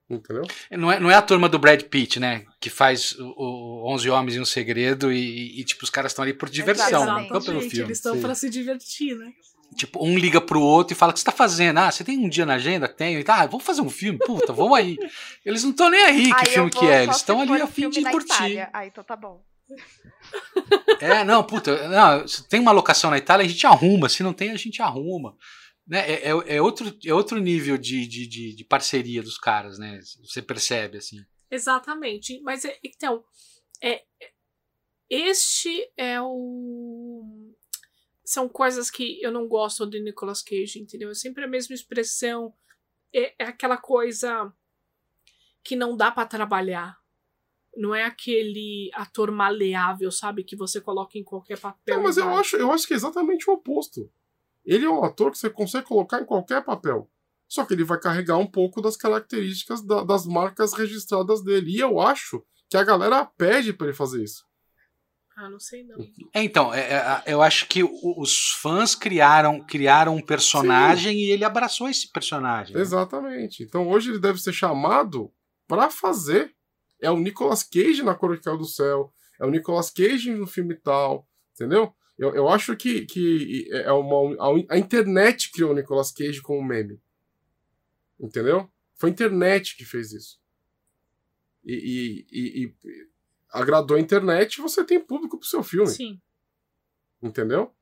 [0.08, 0.44] Entendeu?
[0.72, 2.44] Não é, não é a turma do Brad Pitt, né?
[2.60, 6.22] Que faz o, o 11 Homens e um Segredo e, e tipo, os caras estão
[6.22, 7.86] ali por diversão, não pelo filme.
[7.86, 9.32] Eles estão para se divertir, né?
[9.74, 11.78] Tipo, um liga pro outro e fala: O que você tá fazendo?
[11.78, 12.86] Ah, você tem um dia na agenda?
[12.86, 13.18] Tenho.
[13.18, 14.18] E tá, ah, vamos fazer um filme?
[14.18, 14.96] Puta, vamos aí.
[15.44, 17.04] Eles não estão nem aí que filme que é.
[17.04, 18.68] Eles estão ali a fim de curtir.
[18.72, 19.42] Ah, então tá bom.
[21.00, 24.32] É, não, puta, não, se tem uma locação na Itália, a gente arruma, se não
[24.32, 25.34] tem, a gente arruma.
[25.86, 25.98] Né?
[26.10, 30.00] É, é, é outro, é outro nível de, de, de, de, parceria dos caras, né?
[30.22, 31.24] Você percebe, assim.
[31.50, 32.40] Exatamente.
[32.40, 33.22] Mas, é, então,
[33.82, 34.02] é,
[35.10, 37.52] este é o.
[38.24, 41.10] São coisas que eu não gosto do Nicolas Cage, entendeu?
[41.10, 42.54] É sempre a mesma expressão.
[43.12, 44.52] É, é aquela coisa
[45.62, 46.98] que não dá para trabalhar.
[47.76, 50.44] Não é aquele ator maleável, sabe?
[50.44, 51.96] Que você coloca em qualquer papel.
[51.96, 54.10] Não, mas eu acho, eu acho que é exatamente o oposto.
[54.64, 57.11] Ele é um ator que você consegue colocar em qualquer papel.
[57.46, 61.72] Só que ele vai carregar um pouco das características da, das marcas registradas dele.
[61.72, 64.44] E eu acho que a galera pede para ele fazer isso.
[65.37, 65.98] Ah, não sei não.
[66.33, 71.18] É, então, é, é, eu acho que os fãs criaram, criaram um personagem Sim.
[71.18, 72.74] e ele abraçou esse personagem.
[72.74, 72.81] Né?
[72.81, 73.62] Exatamente.
[73.64, 75.33] Então hoje ele deve ser chamado
[75.66, 76.55] para fazer.
[77.03, 79.12] É o Nicolas Cage na Cor que Caiu do Céu.
[79.40, 81.27] É o Nicolas Cage no filme tal.
[81.53, 81.92] Entendeu?
[82.18, 84.37] Eu, eu acho que, que é uma,
[84.70, 87.00] a, internet criou o Nicolas Cage como meme.
[88.18, 88.70] Entendeu?
[88.94, 90.40] Foi a internet que fez isso.
[91.64, 92.74] E, e, e, e
[93.50, 95.88] agradou a internet, você tem público pro seu filme.
[95.88, 96.20] Sim.
[97.22, 97.74] Entendeu?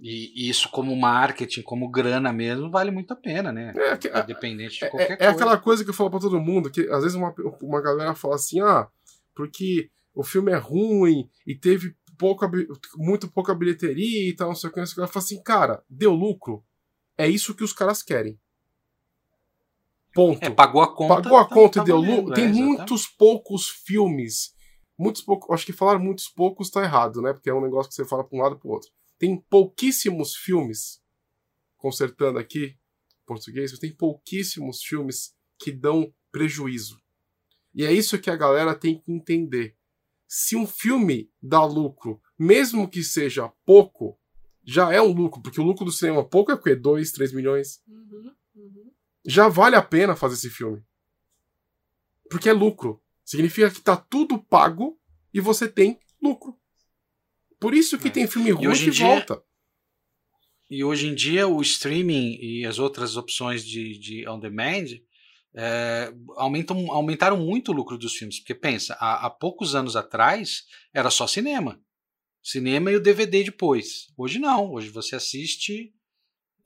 [0.00, 3.72] E isso, como marketing, como grana mesmo, vale muito a pena, né?
[3.76, 5.24] É, que, Independente de é, qualquer é, coisa.
[5.24, 8.14] É aquela coisa que eu falo pra todo mundo, que às vezes uma, uma galera
[8.14, 8.88] fala assim, ah,
[9.34, 12.50] porque o filme é ruim e teve pouca,
[12.96, 14.80] muito pouca bilheteria e tal, não sei o que.
[14.80, 16.64] Ela fala assim, cara, deu lucro.
[17.16, 18.38] É isso que os caras querem.
[20.14, 20.44] Ponto.
[20.44, 21.22] É, pagou a conta.
[21.22, 22.34] Pagou a tá, conta tá e deu lucro.
[22.34, 24.54] Tem é, muitos poucos filmes.
[24.98, 25.48] Muitos poucos.
[25.50, 27.32] Acho que falar muitos poucos tá errado, né?
[27.32, 28.90] Porque é um negócio que você fala para um lado e pro outro.
[29.18, 31.00] Tem pouquíssimos filmes.
[31.76, 32.76] Consertando aqui,
[33.24, 37.00] português, tem pouquíssimos filmes que dão prejuízo.
[37.72, 39.77] E é isso que a galera tem que entender.
[40.28, 44.20] Se um filme dá lucro, mesmo que seja pouco,
[44.62, 46.76] já é um lucro, porque o lucro do cinema pouco é o quê?
[46.76, 47.82] 2, 3 milhões?
[47.88, 48.88] Uhum, uhum
[49.28, 50.82] já vale a pena fazer esse filme.
[52.30, 53.02] Porque é lucro.
[53.22, 54.98] Significa que tá tudo pago
[55.32, 56.58] e você tem lucro.
[57.60, 58.10] Por isso que é.
[58.10, 59.42] tem filme ruim que dia, volta.
[60.70, 64.86] E hoje em dia o streaming e as outras opções de, de on demand
[65.54, 68.38] é, aumentam, aumentaram muito o lucro dos filmes.
[68.38, 71.80] Porque pensa, há, há poucos anos atrás era só cinema.
[72.42, 74.12] Cinema e o DVD depois.
[74.16, 74.72] Hoje não.
[74.72, 75.92] Hoje você assiste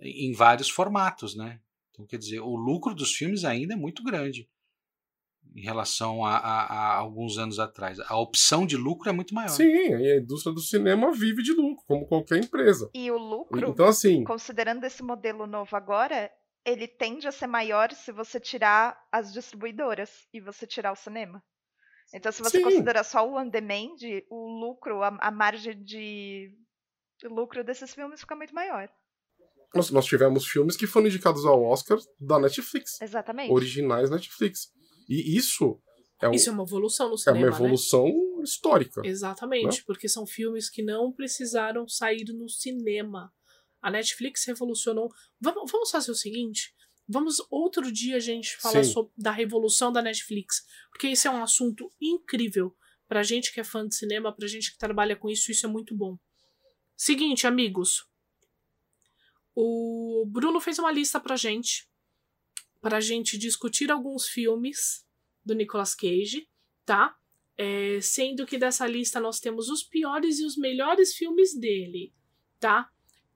[0.01, 1.61] em vários formatos, né?
[1.91, 4.49] Então, quer dizer, o lucro dos filmes ainda é muito grande
[5.55, 7.99] em relação a, a, a, alguns anos atrás.
[8.01, 9.51] A opção de lucro é muito maior.
[9.51, 12.91] Sim, a indústria do cinema vive de lucro, como qualquer empresa.
[12.95, 16.31] E o lucro, então, assim, considerando esse modelo novo agora,
[16.65, 21.43] ele tende a ser maior se você tirar as distribuidoras e você tirar o cinema.
[22.15, 22.65] Então, se você Sim.
[22.65, 23.97] considerar só o on-demand,
[24.29, 26.55] o lucro, a, a margem de
[27.25, 28.89] lucro desses filmes fica muito maior.
[29.75, 33.01] Nós, nós tivemos filmes que foram indicados ao Oscar da Netflix.
[33.01, 33.51] Exatamente.
[33.51, 34.71] Originais Netflix.
[35.09, 35.81] E isso
[36.21, 37.47] é, um, isso é uma evolução no cinema.
[37.47, 38.45] É uma evolução né?
[38.45, 39.01] histórica.
[39.05, 39.85] Exatamente, né?
[39.87, 43.33] porque são filmes que não precisaram sair no cinema.
[43.83, 45.13] A Netflix revolucionou.
[45.41, 46.73] Vamos, vamos fazer o seguinte:
[47.09, 51.43] vamos outro dia a gente falar sobre, da revolução da Netflix, porque esse é um
[51.43, 52.75] assunto incrível
[53.09, 55.69] pra gente que é fã de cinema, pra gente que trabalha com isso, isso é
[55.69, 56.17] muito bom.
[56.97, 58.07] Seguinte, amigos,
[59.55, 61.87] o Bruno fez uma lista pra gente,
[62.81, 65.07] pra gente discutir alguns filmes
[65.45, 66.49] do Nicolas Cage,
[66.85, 67.17] tá?
[67.57, 72.15] É, sendo que dessa lista nós temos os piores e os melhores filmes dele,
[72.59, 72.91] tá?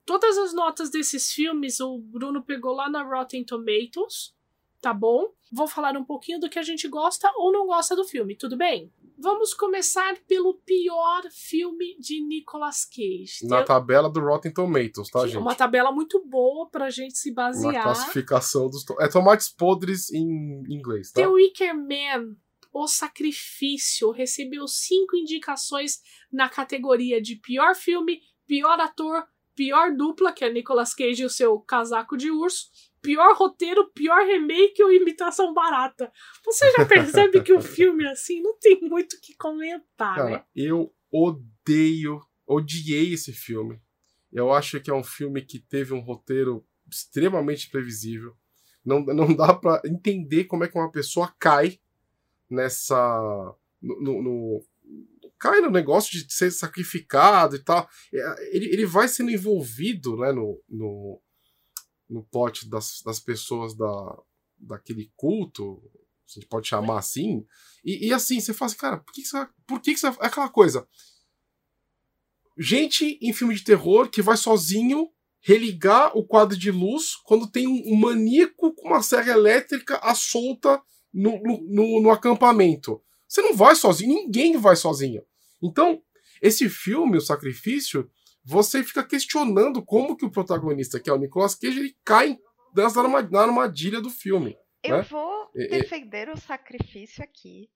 [0.06, 4.32] Todas as notas desses filmes o Bruno pegou lá na Rotten Tomatoes,
[4.80, 5.32] tá bom?
[5.52, 8.56] Vou falar um pouquinho do que a gente gosta ou não gosta do filme, tudo
[8.56, 8.92] bem?
[9.18, 13.44] Vamos começar pelo pior filme de Nicolas Cage.
[13.44, 15.38] Na tabela do Rotten Tomatoes, tá, gente?
[15.38, 17.72] Uma tabela muito boa pra gente se basear.
[17.72, 18.84] Na classificação dos.
[19.00, 21.20] É tomates podres em inglês, tá?
[21.20, 22.36] The Wicker Man,
[22.72, 30.44] O Sacrifício, recebeu cinco indicações na categoria de pior filme, pior ator, pior dupla, que
[30.44, 32.66] é Nicolas Cage e o seu casaco de urso,
[33.00, 36.12] pior roteiro, pior remake ou imitação barata.
[36.44, 40.44] Você já percebe que o filme, assim, não tem muito o que comentar, Cara, né?
[40.54, 43.80] Eu odeio, odiei esse filme.
[44.32, 48.36] Eu acho que é um filme que teve um roteiro extremamente previsível.
[48.84, 51.80] Não, não dá para entender como é que uma pessoa cai
[52.50, 53.54] nessa.
[53.80, 54.64] No, no, no,
[55.38, 57.88] cai no negócio de ser sacrificado e tal.
[58.12, 61.20] É, ele, ele vai sendo envolvido né, no, no,
[62.08, 64.18] no pote das, das pessoas da,
[64.58, 65.82] daquele culto,
[66.26, 67.46] se a gente pode chamar assim.
[67.84, 69.48] E, e assim, você fala assim, cara, por que, que você.
[69.66, 70.06] Por que, que você.
[70.06, 70.86] É aquela coisa.
[72.58, 77.68] Gente em filme de terror que vai sozinho religar o quadro de luz quando tem
[77.68, 83.00] um, maníaco com uma serra elétrica à solta no, no, no, acampamento.
[83.28, 85.22] Você não vai sozinho, ninguém vai sozinho.
[85.62, 86.02] Então,
[86.40, 88.10] esse filme, O Sacrifício,
[88.44, 92.38] você fica questionando como que o protagonista, que é o Nicolas Cage, ele cai
[93.30, 94.56] na armadilha do filme.
[94.82, 95.02] Eu né?
[95.02, 97.68] vou defender o sacrifício aqui,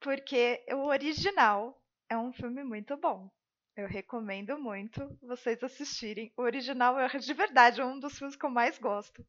[0.00, 3.30] porque o original é um filme muito bom.
[3.76, 6.32] Eu recomendo muito vocês assistirem.
[6.36, 9.24] O original é de verdade é um dos filmes que eu mais gosto.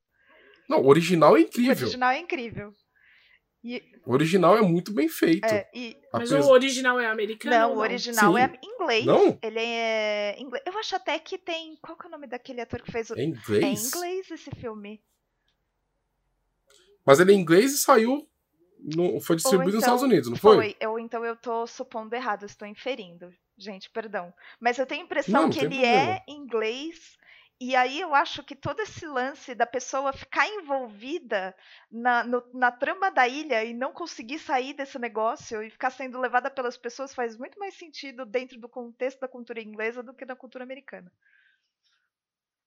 [0.68, 1.76] Não, o original é incrível.
[1.76, 2.74] O original é incrível.
[3.64, 3.84] E...
[4.06, 5.46] O original é muito bem feito.
[5.46, 5.98] É, e...
[6.14, 7.56] Mas o original é americano?
[7.56, 8.40] Não, o original Sim.
[8.40, 9.06] é inglês.
[9.06, 9.38] Não?
[9.42, 10.64] Ele é inglês.
[10.66, 11.78] Eu acho até que tem.
[11.82, 13.20] Qual que é o nome daquele ator que fez o.
[13.20, 13.64] É inglês?
[13.64, 15.02] É inglês esse filme.
[17.06, 18.28] Mas ele é inglês e saiu.
[18.82, 19.20] No...
[19.20, 20.56] Foi distribuído então, nos Estados Unidos, não foi?
[20.56, 20.76] Foi.
[20.80, 23.30] Eu, então eu tô supondo errado, estou inferindo.
[23.58, 24.34] Gente, perdão.
[24.58, 26.24] Mas eu tenho a impressão não, que ele é problema.
[26.26, 27.19] é inglês.
[27.62, 31.54] E aí eu acho que todo esse lance da pessoa ficar envolvida
[31.92, 36.18] na, no, na trama da ilha e não conseguir sair desse negócio e ficar sendo
[36.22, 40.26] levada pelas pessoas faz muito mais sentido dentro do contexto da cultura inglesa do que
[40.26, 41.12] da cultura americana.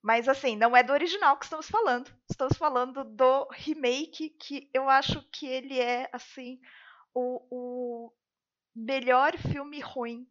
[0.02, 2.14] Mas assim, não é do original que estamos falando.
[2.30, 6.60] Estamos falando do remake, que eu acho que ele é assim
[7.14, 8.12] o, o
[8.76, 10.28] melhor filme ruim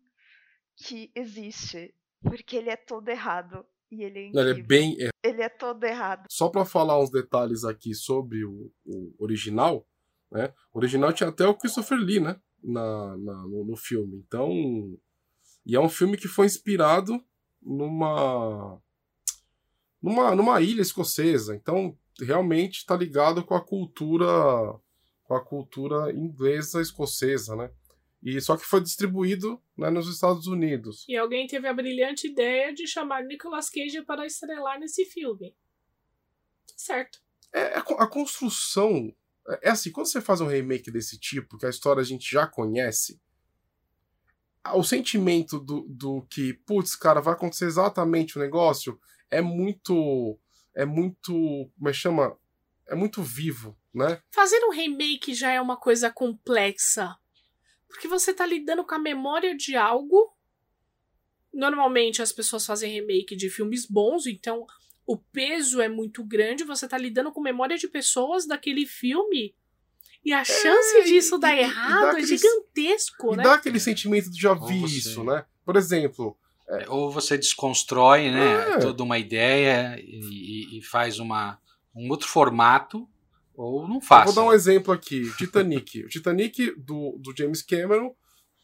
[0.75, 4.41] que existe, porque ele é todo errado e ele é incrível.
[4.41, 6.25] Ele é bem Ele é todo errado.
[6.29, 9.85] Só para falar uns detalhes aqui sobre o, o, original,
[10.31, 10.53] né?
[10.73, 12.39] O original tinha até o Christopher Lee, né?
[12.63, 14.23] Na, na no, no, filme.
[14.25, 14.97] Então,
[15.65, 17.21] e é um filme que foi inspirado
[17.61, 18.79] numa
[20.01, 21.55] numa, numa ilha escocesa.
[21.55, 24.25] Então, realmente está ligado com a cultura
[25.23, 27.71] com a cultura inglesa escocesa, né?
[28.23, 31.05] E só que foi distribuído né, nos Estados Unidos.
[31.07, 35.55] E alguém teve a brilhante ideia de chamar Nicolas Cage para estrelar nesse filme.
[36.77, 37.19] Certo.
[37.53, 39.13] É, a, a construção.
[39.47, 42.29] É, é assim, quando você faz um remake desse tipo, que a história a gente
[42.29, 43.19] já conhece,
[44.75, 48.99] o sentimento do, do que, putz, cara, vai acontecer exatamente o negócio
[49.31, 50.37] é muito.
[50.75, 51.31] É muito.
[51.31, 52.37] Como é que chama?
[52.87, 54.21] É muito vivo, né?
[54.31, 57.15] Fazer um remake já é uma coisa complexa.
[57.91, 60.33] Porque você tá lidando com a memória de algo.
[61.53, 64.65] Normalmente as pessoas fazem remake de filmes bons, então
[65.05, 69.53] o peso é muito grande, você tá lidando com memória de pessoas daquele filme.
[70.23, 73.43] E a é, chance disso dar e, errado e é gigantesco, e né?
[73.43, 75.45] dá aquele sentimento de já vi isso, né?
[75.65, 76.37] Por exemplo.
[76.69, 76.89] É...
[76.89, 78.75] Ou você desconstrói, né?
[78.75, 78.77] É.
[78.79, 81.59] Toda uma ideia e, e, faz uma,
[81.93, 83.09] um outro formato
[83.61, 84.25] ou não faça.
[84.25, 86.03] vou dar um exemplo aqui: Titanic.
[86.03, 88.13] o Titanic do, do James Cameron.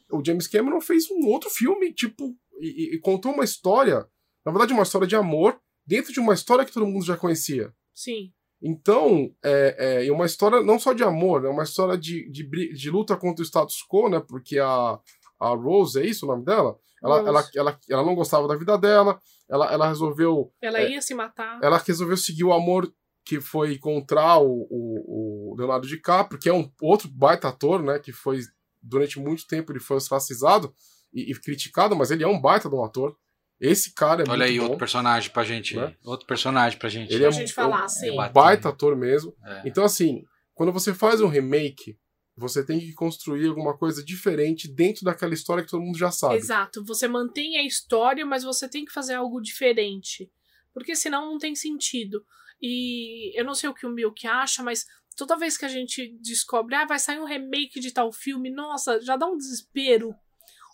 [0.10, 4.08] O James Cameron fez um outro filme, tipo, e, e, contou uma história,
[4.46, 7.74] na verdade, uma história de amor, dentro de uma história que todo mundo já conhecia.
[7.94, 8.32] Sim.
[8.62, 12.90] Então, é, é uma história não só de amor, é uma história de, de, de,
[12.90, 14.22] luta contra o status quo, né?
[14.26, 14.98] Porque a,
[15.40, 16.78] a Rose, é isso o nome dela?
[17.04, 20.52] Ela, ela, ela, ela não gostava da vida dela, ela, ela resolveu.
[20.62, 21.60] Ela é, ia se matar.
[21.62, 22.92] Ela resolveu seguir o amor
[23.28, 28.00] que foi encontrar o, o, o, Leonardo DiCaprio, que é um outro baita ator, né?
[28.00, 28.40] Que foi,
[28.82, 30.74] durante muito tempo, ele foi ostracizado
[31.13, 33.18] e, e criticado, mas ele é um baita de um ator.
[33.60, 35.76] Esse cara é Olha aí, bom, outro personagem pra gente.
[35.76, 35.94] Né?
[36.06, 37.13] Outro personagem pra gente.
[37.13, 39.36] Ele é, gente falar, é um baita ator mesmo.
[39.44, 39.63] É.
[39.66, 40.24] Então, assim,
[40.56, 42.00] quando você faz um remake,
[42.38, 46.36] você tem que construir alguma coisa diferente dentro daquela história que todo mundo já sabe.
[46.36, 46.82] Exato.
[46.86, 50.32] Você mantém a história, mas você tem que fazer algo diferente.
[50.74, 52.24] Porque senão não tem sentido.
[52.62, 56.15] E eu não sei o que o Milk acha, mas toda vez que a gente
[56.22, 60.13] descobre, ah, vai sair um remake de tal filme, nossa, já dá um desespero.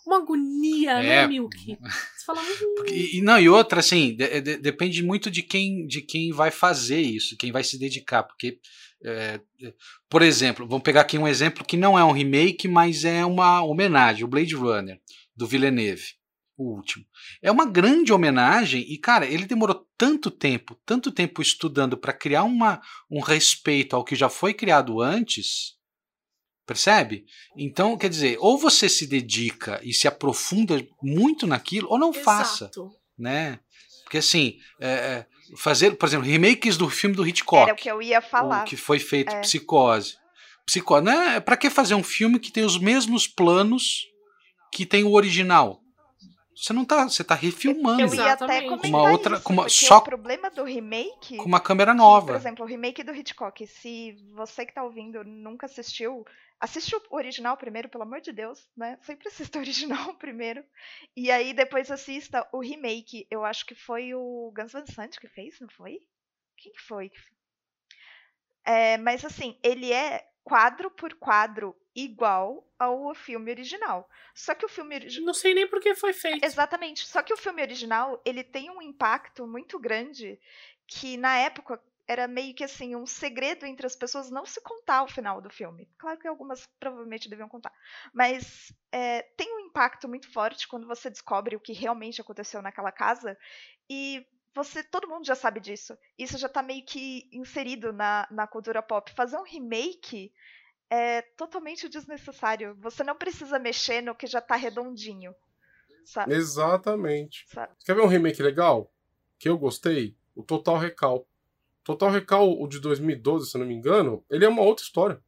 [0.06, 1.22] Uma agonia, né, é.
[1.22, 1.56] né, Milk?
[1.80, 2.84] Você fala, hum.
[2.88, 7.00] e, não, e outra, assim, de, de, depende muito de quem, de quem vai fazer
[7.00, 8.58] isso, quem vai se dedicar, porque,
[9.02, 9.40] é,
[10.10, 13.62] por exemplo, vamos pegar aqui um exemplo que não é um remake, mas é uma
[13.62, 15.00] homenagem, o Blade Runner,
[15.34, 16.14] do Villeneuve
[16.56, 17.04] o último.
[17.42, 22.44] É uma grande homenagem e, cara, ele demorou tanto tempo, tanto tempo estudando para criar
[22.44, 22.80] uma,
[23.10, 25.74] um respeito ao que já foi criado antes,
[26.66, 27.24] percebe?
[27.56, 32.24] Então, quer dizer, ou você se dedica e se aprofunda muito naquilo, ou não Exato.
[32.24, 32.70] faça,
[33.18, 33.60] né?
[34.02, 35.26] Porque assim, é, é,
[35.56, 37.62] fazer, por exemplo, remakes do filme do Hitchcock.
[37.62, 38.64] Era o que eu ia falar.
[38.64, 39.40] que foi feito é.
[39.40, 40.16] Psicose.
[40.66, 41.40] Psicose, né?
[41.40, 44.06] Para que fazer um filme que tem os mesmos planos
[44.72, 45.83] que tem o original?
[46.54, 48.00] Você não tá, você tá refilmando.
[48.00, 51.44] Eu ia até comentar uma outra, isso, com uma, só o problema do remake, com
[51.44, 52.26] uma câmera que, nova.
[52.26, 56.24] por exemplo, o remake do Hitchcock, se você que tá ouvindo nunca assistiu,
[56.60, 58.98] assiste o original primeiro, pelo amor de Deus, né?
[59.02, 60.64] Sempre assista o original primeiro.
[61.16, 63.26] E aí depois assista o remake.
[63.30, 66.00] Eu acho que foi o Gus Van Sant que fez, não foi?
[66.56, 67.10] Quem que foi?
[68.64, 74.08] É, mas assim, ele é quadro por quadro igual ao filme original.
[74.34, 75.26] Só que o filme original.
[75.26, 76.44] Não sei nem por que foi feito.
[76.44, 77.06] Exatamente.
[77.06, 80.38] Só que o filme original, ele tem um impacto muito grande
[80.86, 85.02] que na época era meio que assim um segredo entre as pessoas não se contar
[85.02, 85.88] o final do filme.
[85.98, 87.72] Claro que algumas provavelmente deviam contar,
[88.12, 92.92] mas é, tem um impacto muito forte quando você descobre o que realmente aconteceu naquela
[92.92, 93.38] casa
[93.88, 95.98] e você, todo mundo já sabe disso.
[96.16, 99.12] Isso já tá meio que inserido na, na cultura pop.
[99.12, 100.32] Fazer um remake
[100.88, 102.76] é totalmente desnecessário.
[102.80, 105.34] Você não precisa mexer no que já tá redondinho.
[106.04, 106.34] Sabe?
[106.34, 107.44] Exatamente.
[107.48, 107.72] Sabe?
[107.84, 108.92] Quer ver um remake legal?
[109.38, 110.16] Que eu gostei?
[110.34, 111.26] O Total Recall.
[111.82, 115.22] Total Recall, o de 2012, se eu não me engano, ele é uma outra história.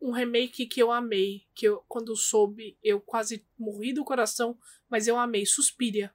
[0.00, 4.58] Um remake que eu amei, que eu, quando soube, eu quase morri do coração,
[4.90, 5.46] mas eu amei.
[5.46, 6.12] Suspiria.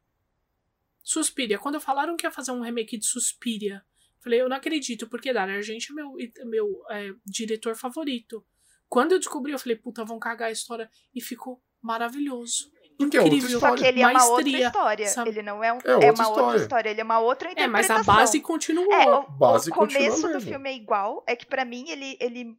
[1.10, 1.58] Suspiria.
[1.58, 3.84] Quando falaram que ia fazer um remake de Suspiria,
[4.20, 6.14] falei, eu não acredito, porque Dario Argento é meu,
[6.46, 8.46] meu é, diretor favorito.
[8.90, 10.90] Quando eu descobri, eu falei, puta, vão cagar a história.
[11.14, 12.72] E ficou maravilhoso.
[12.98, 13.60] Porque é outra Incrível.
[13.60, 15.08] Só que ele é uma outra Maestria, história.
[15.08, 15.30] sabe?
[15.30, 16.58] Ele não é, um, É é, outra uma outra história.
[16.62, 18.14] história, ele é uma outra É, mas interpretação.
[18.14, 18.92] a base continuou.
[18.94, 22.18] É, o, Base o continua começo do filme é igual, é que pra mim ele,
[22.20, 22.58] ele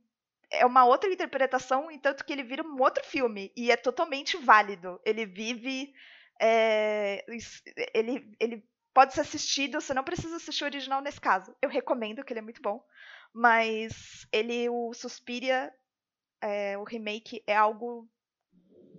[0.51, 5.01] é uma outra interpretação, entanto que ele vira um outro filme e é totalmente válido.
[5.05, 5.93] Ele vive,
[6.41, 7.25] é,
[7.95, 11.55] ele, ele pode ser assistido, você não precisa assistir o original nesse caso.
[11.63, 12.83] Eu recomendo que ele é muito bom,
[13.33, 15.71] mas ele, o Suspiria,
[16.43, 18.09] é, o remake é algo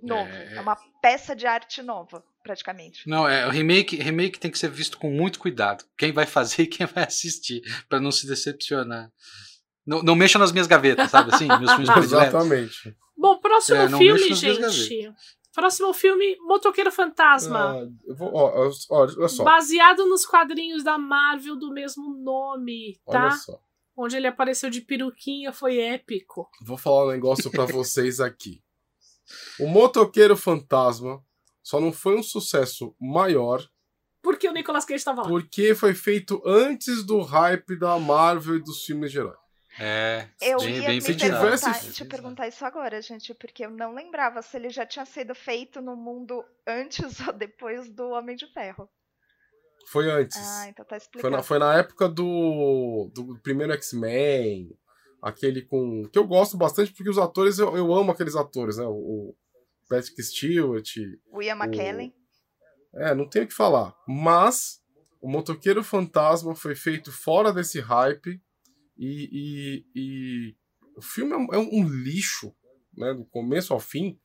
[0.02, 0.56] novo, É.
[0.56, 3.08] é uma peça de arte nova, praticamente.
[3.08, 5.84] Não, é, o remake, remake tem que ser visto com muito cuidado.
[5.98, 9.12] Quem vai fazer e quem vai assistir, pra não se decepcionar.
[9.86, 11.48] Não, não mexa nas minhas gavetas, sabe assim?
[11.48, 11.90] Meus filmes.
[12.06, 12.96] Exatamente.
[13.18, 15.14] Bom, próximo É, filme, gente.
[15.54, 17.76] Próximo filme, Motoqueiro Fantasma.
[17.82, 19.44] Ah, vou, ó, ó, olha só.
[19.44, 23.24] Baseado nos quadrinhos da Marvel do mesmo nome, tá?
[23.24, 23.60] Olha só.
[23.98, 26.50] Onde ele apareceu de peruquinha, foi épico.
[26.66, 28.64] Vou falar um negócio pra vocês aqui.
[29.60, 31.22] O Motoqueiro Fantasma
[31.62, 33.64] só não foi um sucesso maior
[34.22, 35.28] Porque o Nicolas Cage estava lá.
[35.28, 39.36] porque foi feito antes do hype da Marvel e dos filmes de herói.
[39.82, 41.40] É, Eu bem, ia bem me se pensado.
[41.46, 45.06] tivesse- perguntar, te perguntar isso agora, gente, porque eu não lembrava se ele já tinha
[45.06, 48.90] sido feito no mundo antes ou depois do Homem de Ferro.
[49.88, 50.38] Foi antes.
[50.38, 51.36] Ah, então tá Foi explicado.
[51.36, 54.70] na, foi na época do, do primeiro X-Men,
[55.22, 56.04] aquele com.
[56.12, 58.86] que eu gosto bastante porque os atores, eu, eu amo aqueles atores, né?
[58.86, 59.36] O, o
[59.90, 60.88] Patrick Stewart.
[61.32, 62.14] O Ian McKellen.
[62.96, 63.96] É, não tenho o que falar.
[64.08, 64.82] Mas
[65.22, 68.40] o Motoqueiro Fantasma foi feito fora desse hype
[69.00, 70.56] e, e, e
[70.96, 72.54] o filme é um, é um lixo,
[72.96, 73.14] né?
[73.14, 74.20] Do começo ao fim.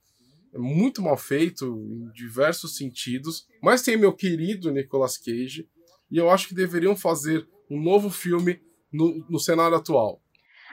[0.53, 3.47] É muito mal feito em diversos sentidos.
[3.63, 5.69] Mas tem meu querido Nicolas Cage.
[6.11, 8.61] E eu acho que deveriam fazer um novo filme
[8.93, 10.21] no, no cenário atual.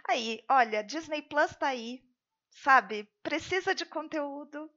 [0.09, 2.03] Aí, olha, Disney Plus tá aí,
[2.49, 3.07] sabe?
[3.23, 4.69] Precisa de conteúdo.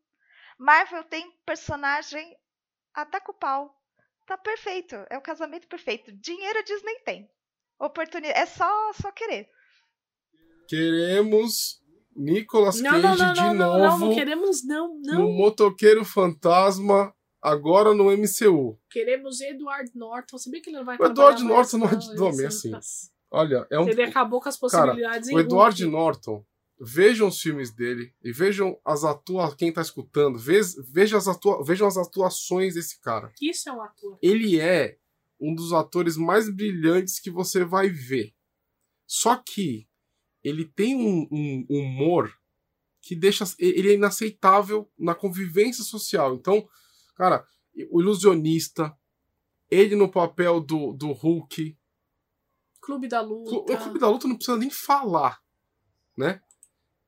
[0.59, 2.37] Marvel tem personagem
[2.95, 3.77] ataca o pau.
[4.27, 4.95] Tá perfeito.
[5.11, 6.13] É o casamento perfeito.
[6.13, 7.31] Dinheiro a Disney tem.
[7.85, 8.39] Oportunidade.
[8.39, 9.49] É só, só querer.
[10.69, 11.81] Queremos
[12.17, 15.33] Nicolas Cage não, não, de não, não, novo não, não queremos, não, no não.
[15.33, 18.79] Motoqueiro Fantasma, agora no MCU.
[18.91, 20.39] Queremos Edward Norton.
[20.39, 22.73] Se bem que ele não vai O Edward Norton não é de nome, assim.
[23.31, 23.89] Olha, é um.
[23.89, 25.93] Ele acabou com as possibilidades em O Edward Hulk.
[25.97, 26.45] Norton,
[26.81, 29.57] vejam os filmes dele e vejam as atuações.
[29.57, 30.61] Quem tá escutando, ve-
[30.93, 31.63] veja as atua...
[31.65, 33.33] vejam as atuações desse cara.
[33.43, 34.19] Isso é um ator.
[34.23, 34.97] Ele é
[35.41, 38.33] um dos atores mais brilhantes que você vai ver.
[39.07, 39.87] Só que
[40.43, 42.33] ele tem um, um humor
[43.01, 43.45] que deixa.
[43.59, 46.35] Ele é inaceitável na convivência social.
[46.35, 46.67] Então,
[47.17, 47.47] cara,
[47.91, 48.97] o ilusionista,
[49.71, 51.77] ele no papel do, do Hulk.
[52.81, 53.77] Clube da O Luta.
[53.77, 55.41] Clube da Luta não precisa nem falar,
[56.17, 56.41] né?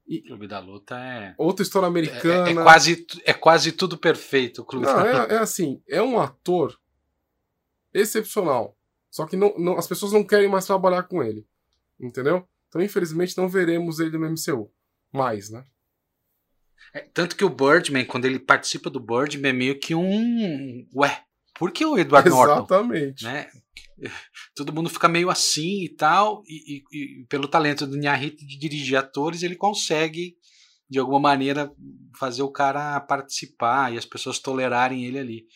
[0.08, 1.34] O Clube da Luta é.
[1.36, 2.48] Outra história É, americana.
[2.48, 4.62] é quase, é quase tudo perfeito.
[4.62, 5.34] O Clube Não, da Luta.
[5.34, 6.78] é, é assim, é um ator
[8.00, 8.76] excepcional.
[9.10, 11.46] Só que não, não- as pessoas não querem mais trabalhar com ele.
[12.00, 12.46] Entendeu?
[12.68, 14.70] Então, infelizmente, não veremos ele no MCU.
[15.12, 15.64] Mais, né?
[16.92, 20.86] É, tanto que o Birdman, quando ele participa do Birdman, é meio que um.
[20.94, 21.22] Ué,
[21.58, 22.52] por que o Edward Norton?
[22.58, 23.24] Exatamente.
[23.24, 23.48] Né?
[24.54, 28.58] Todo mundo fica meio assim e tal, e, e- e pelo talento do Nyahit de
[28.58, 30.36] dirigir atores, ele consegue,
[30.88, 31.72] de alguma maneira,
[32.18, 35.46] fazer o cara participar e as pessoas tolerarem ele ali.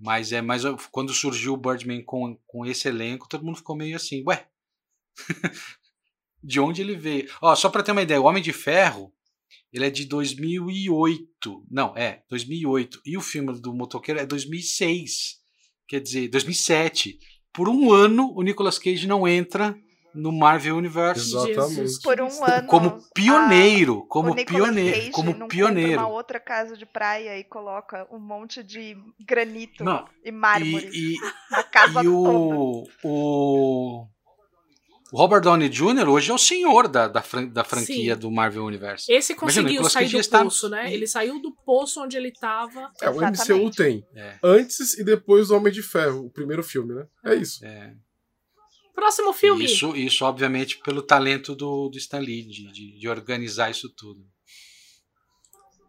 [0.00, 3.96] Mas é mas quando surgiu o Birdman com, com esse elenco, todo mundo ficou meio
[3.96, 4.48] assim, ué.
[6.42, 7.30] de onde ele veio?
[7.42, 9.12] Ó, só para ter uma ideia, o Homem de Ferro,
[9.72, 11.66] ele é de 2008.
[11.70, 13.02] Não, é, 2008.
[13.04, 15.38] E o filme do motoqueiro é 2006.
[15.86, 17.18] Quer dizer, 2007.
[17.52, 19.76] Por um ano, o Nicolas Cage não entra
[20.14, 21.34] no Marvel Universe.
[21.36, 22.00] Exatamente.
[22.02, 22.66] Por um ano.
[22.68, 26.00] Como pioneiro, como o pioneiro, Cage como não pioneiro.
[26.00, 28.96] uma outra casa de praia e coloca um monte de
[29.26, 31.18] granito Não, e mármore E, e,
[31.50, 34.06] na casa e o, o
[35.12, 36.08] o Robert Downey Jr.
[36.08, 38.20] hoje é o senhor da, da, fran da franquia Sim.
[38.20, 39.10] do Marvel Universe.
[39.12, 40.92] Esse Imagina, conseguiu Nicolas sair do está- poço, né?
[40.92, 42.88] Ele saiu do poço onde ele tava.
[43.02, 43.76] É, o MCU Exatamente.
[43.76, 47.06] tem É, antes e depois do Homem de Ferro, o primeiro filme, né?
[47.24, 47.64] É isso.
[47.64, 47.92] é.
[49.00, 49.64] Próximo filme.
[49.64, 54.20] Isso, isso, obviamente, pelo talento do, do Stan Lee, de, de, de organizar isso tudo.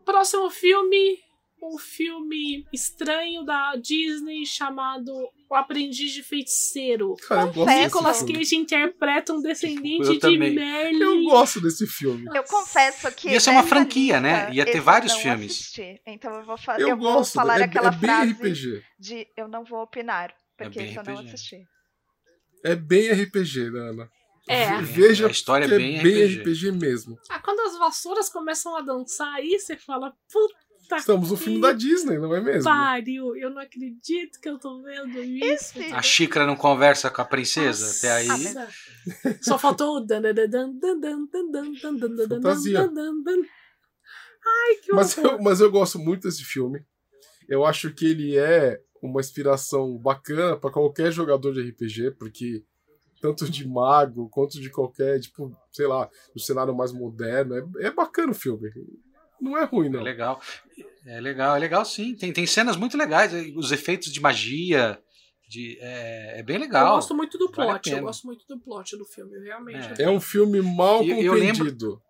[0.05, 1.19] Próximo filme.
[1.63, 5.11] Um filme estranho da Disney chamado
[5.47, 7.13] O Aprendiz de Feiticeiro.
[7.27, 8.23] Cara, eu gosto desse Nicolas.
[8.23, 10.55] Cage interpreta um descendente Eu de também.
[10.55, 10.99] Merlin.
[11.01, 12.25] Eu gosto desse filme.
[12.33, 13.29] Eu confesso que.
[13.29, 14.53] Ia ser uma dessa franquia, lista, né?
[14.53, 15.51] Ia ter vários filmes.
[15.51, 16.01] assisti.
[16.07, 17.33] Então eu vou, fa Eu, eu vou gosto.
[17.33, 18.83] falar é, aquela é bem frase RPG.
[18.97, 21.57] de eu não vou opinar, porque bem esse eu não assisti.
[22.63, 24.09] É bem RPG, né, Ana?
[24.47, 24.81] É.
[24.81, 26.39] Veja A história é que bem é bem RPG.
[26.41, 27.17] RPG mesmo.
[27.29, 30.55] Ah, quando as vassouras começam a dançar aí, você fala, puta
[30.97, 32.63] Estamos no filme da Disney, não é mesmo?
[32.65, 35.79] pariu, eu não acredito que eu tô vendo isso.
[35.79, 38.27] Esse- A Xícara não conversa com a princesa até aí.
[38.27, 38.67] Nossa.
[39.41, 42.41] Só faltou o dan dan dan dan dan dan dan dan dan dan dan dan
[42.41, 42.73] Fantasia.
[42.73, 43.41] dan dan dan.
[44.45, 45.31] Ai, que Mas horror.
[45.33, 46.83] eu, mas eu gosto muito desse filme.
[47.47, 52.63] Eu acho que ele é uma inspiração bacana pra qualquer jogador de RPG, porque
[53.21, 57.91] tanto de mago quanto de qualquer, tipo, sei lá, no cenário mais moderno, é, é
[57.91, 58.71] bacana o filme.
[59.39, 60.01] Não é ruim, É não.
[60.03, 60.39] legal.
[61.05, 62.15] É legal, é legal sim.
[62.15, 63.31] Tem, tem cenas muito legais.
[63.55, 64.99] Os efeitos de magia.
[65.49, 66.95] De, é, é bem Eu legal.
[66.95, 68.07] gosto muito do Vale plot, eu pena.
[68.07, 70.01] gosto muito do plot do filme, realmente.
[70.01, 72.01] É um filme mal Eu- eu lembro- compreendido.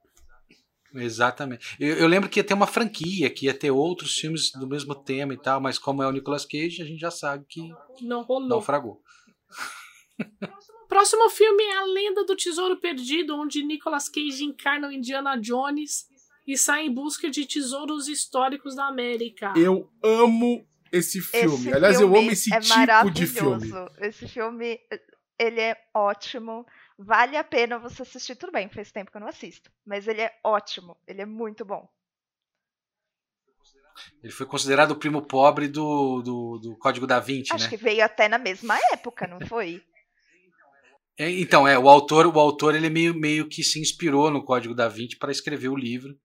[0.93, 1.75] Exatamente.
[1.79, 4.93] Eu, eu lembro que ia ter uma franquia, que ia ter outros filmes do mesmo
[4.95, 7.61] tema e tal, mas como é o Nicolas Cage, a gente já sabe que
[8.01, 8.49] Não rolou.
[8.49, 9.01] naufragou.
[10.87, 16.05] Próximo filme é A Lenda do Tesouro Perdido, onde Nicolas Cage encarna o Indiana Jones
[16.45, 19.53] e sai em busca de tesouros históricos da América.
[19.55, 21.55] Eu amo esse filme.
[21.55, 23.59] Esse Aliás, eu filme amo esse é tipo de maravilhoso.
[23.65, 23.89] filme.
[23.99, 24.79] Esse filme,
[25.39, 26.65] ele é ótimo.
[27.03, 28.35] Vale a pena você assistir.
[28.35, 29.71] Tudo bem, faz tempo que eu não assisto.
[29.85, 30.95] Mas ele é ótimo.
[31.07, 31.87] Ele é muito bom.
[34.23, 37.69] Ele foi considerado o primo pobre do, do, do Código da Vinci, Acho né?
[37.69, 39.83] que veio até na mesma época, não foi?
[41.17, 44.73] É, Então, é, o autor, o autor ele meio, meio que se inspirou no Código
[44.75, 46.17] da Vinci para escrever o livro.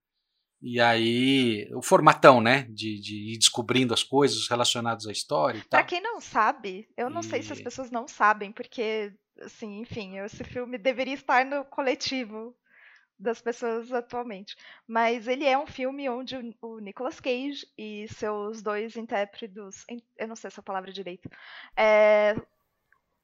[0.61, 2.63] E aí, o formatão, né?
[2.69, 5.85] De, de ir descobrindo as coisas relacionadas à história e Pra tal.
[5.85, 10.19] quem não sabe, eu não sei se as E- pessoas não sabem, porque, assim, enfim,
[10.19, 12.55] esse filme deveria estar no coletivo
[13.19, 14.55] das pessoas atualmente.
[14.87, 20.27] Mas ele é um filme onde o- Nicolas Cage e seus dois intérpretes, in- eu
[20.27, 21.27] não sei essa palavra direito,
[21.75, 22.35] é,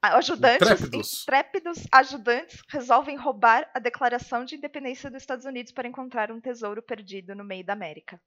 [0.02, 1.22] ajudantes, Intrépidos.
[1.22, 6.82] intrépidos ajudantes resolvem roubar a Declaração de Independência dos Estados Unidos para encontrar um tesouro
[6.82, 8.20] perdido no meio da América.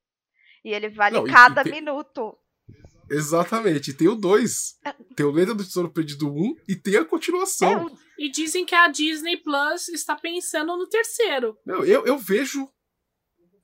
[0.64, 2.38] E ele vale Não, e- cada e tem- minuto.
[3.10, 3.92] Exatamente.
[3.92, 4.76] E tem o 2.
[5.16, 7.86] Tem o Lenda do Tesouro Perdido 1 e tem a É, continuação.
[7.88, 11.56] o- E dizem que a Disney Plus está pensando no terceiro.
[11.66, 12.68] Não, eu, eu vejo.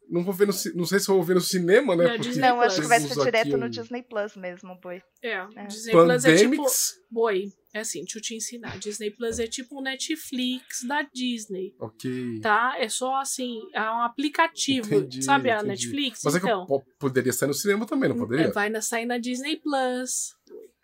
[0.10, 2.04] Não vou ver no, não sei se eu vou ver no cinema, né?
[2.04, 5.02] Não, porque Não, acho que vai ser direto aqui no um Disney Plus mesmo, boi.
[5.24, 5.66] É, É.
[5.66, 6.50] Disney Plus é tipo.
[6.52, 6.94] Pandemics.
[7.10, 8.78] Boi, é assim, deixa eu te ensinar.
[8.78, 12.40] Disney Plus é tipo um Netflix da Disney, Ok.
[12.42, 12.76] tá?
[12.78, 14.94] É só assim, é um aplicativo.
[14.94, 15.68] Entendi, sabe a entendi.
[15.70, 16.22] Netflix?
[16.24, 18.46] Mas é que então, eu po- poderia sair no cinema também, não poderia?
[18.46, 20.36] é, vai na, sair na Disney Plus.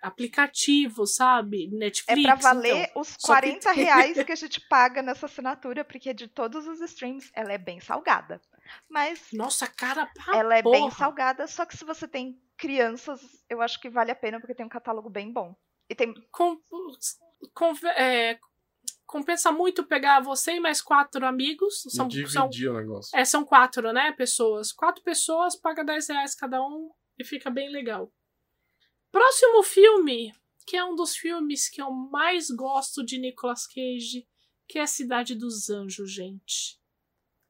[0.01, 1.65] Aplicativo, sabe?
[1.67, 2.23] É Netflix.
[2.23, 3.01] pra valer então.
[3.01, 3.71] os Só que- 40
[4.15, 7.79] reais que a gente paga nessa assinatura, porque de todos os streams ela é bem
[7.81, 8.39] salgada.
[8.89, 13.19] Mas Nossa, cara, pra ela é bem salgada, só que se você tem crianças,
[13.49, 15.55] eu acho que vale a pena, porque tem um catálogo bem bom.
[15.89, 16.13] E tem.
[16.31, 16.57] Com,
[17.53, 18.37] com- é,
[19.05, 21.85] compensa muito pegar você e mais quatro amigos.
[21.85, 23.17] E São, são, dividir o negócio.
[23.17, 24.71] é, são quatro, né, pessoas.
[24.71, 28.13] Quatro pessoas, paga 10 reais cada um e fica bem legal.
[29.11, 30.31] Próximo filme,
[30.67, 34.27] que é um dos filmes que eu mais gosto de Nicolas Cage,
[34.67, 36.77] que é Cidade dos Anjos, gente.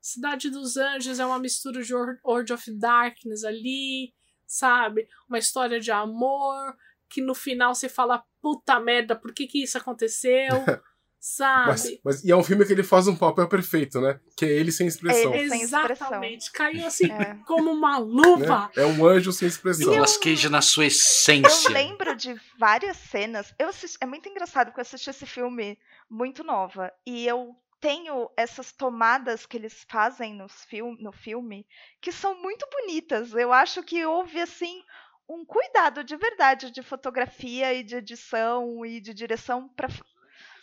[0.01, 4.13] Cidade dos Anjos é uma mistura de Or- World of Darkness ali,
[4.47, 5.05] sabe?
[5.27, 6.77] Uma história de amor,
[7.09, 10.47] que no final você fala, puta merda, por que que isso aconteceu?
[11.21, 11.67] Sabe?
[11.67, 14.21] Mas, mas, e é um filme que ele faz um papel perfeito, né?
[14.37, 15.33] Que é ele sem expressão.
[15.35, 16.07] Ele sem expressão.
[16.07, 16.49] Exatamente.
[16.49, 17.35] Caiu assim É.
[17.45, 18.71] como uma luva.
[18.73, 18.83] né?
[18.83, 19.89] É um anjo sem expressão.
[19.89, 21.67] Nicolas Cage na sua essência.
[21.67, 23.53] Eu lembro de várias cenas.
[23.59, 25.77] Eu assisti- é muito engraçado porque eu assisti esse filme
[26.09, 26.89] muito nova.
[27.05, 31.67] E eu tenho essas tomadas que eles fazem nos film, no filme
[32.01, 33.33] que são muito bonitas.
[33.33, 34.81] Eu acho que houve, assim,
[35.29, 39.87] um cuidado de verdade de fotografia e de edição e de direção para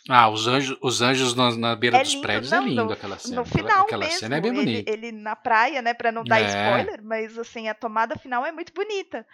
[0.09, 2.85] Ah, os anjos, os anjos na, na beira É dos lindo, prédios não, é lindo
[2.85, 3.41] no- aquela cena.
[3.41, 4.19] no final aquela mesmo.
[4.19, 4.91] cena é bem ele, bonita.
[4.91, 6.45] ele na praia, né, Pra não dar É.
[6.47, 9.27] spoiler, mas assim, a tomada final é muito bonita.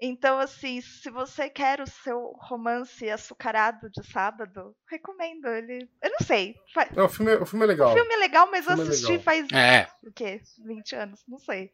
[0.00, 5.88] Então, assim, se você quer o seu romance açucarado de sábado, recomendo ele.
[6.02, 6.56] Eu não sei.
[6.74, 7.90] fa- Não, o, filme é, o filme é legal.
[7.90, 9.22] O filme é legal, mas eu é assisti legal.
[9.22, 10.40] faz É, o quê?
[10.64, 11.70] 20 anos, não sei.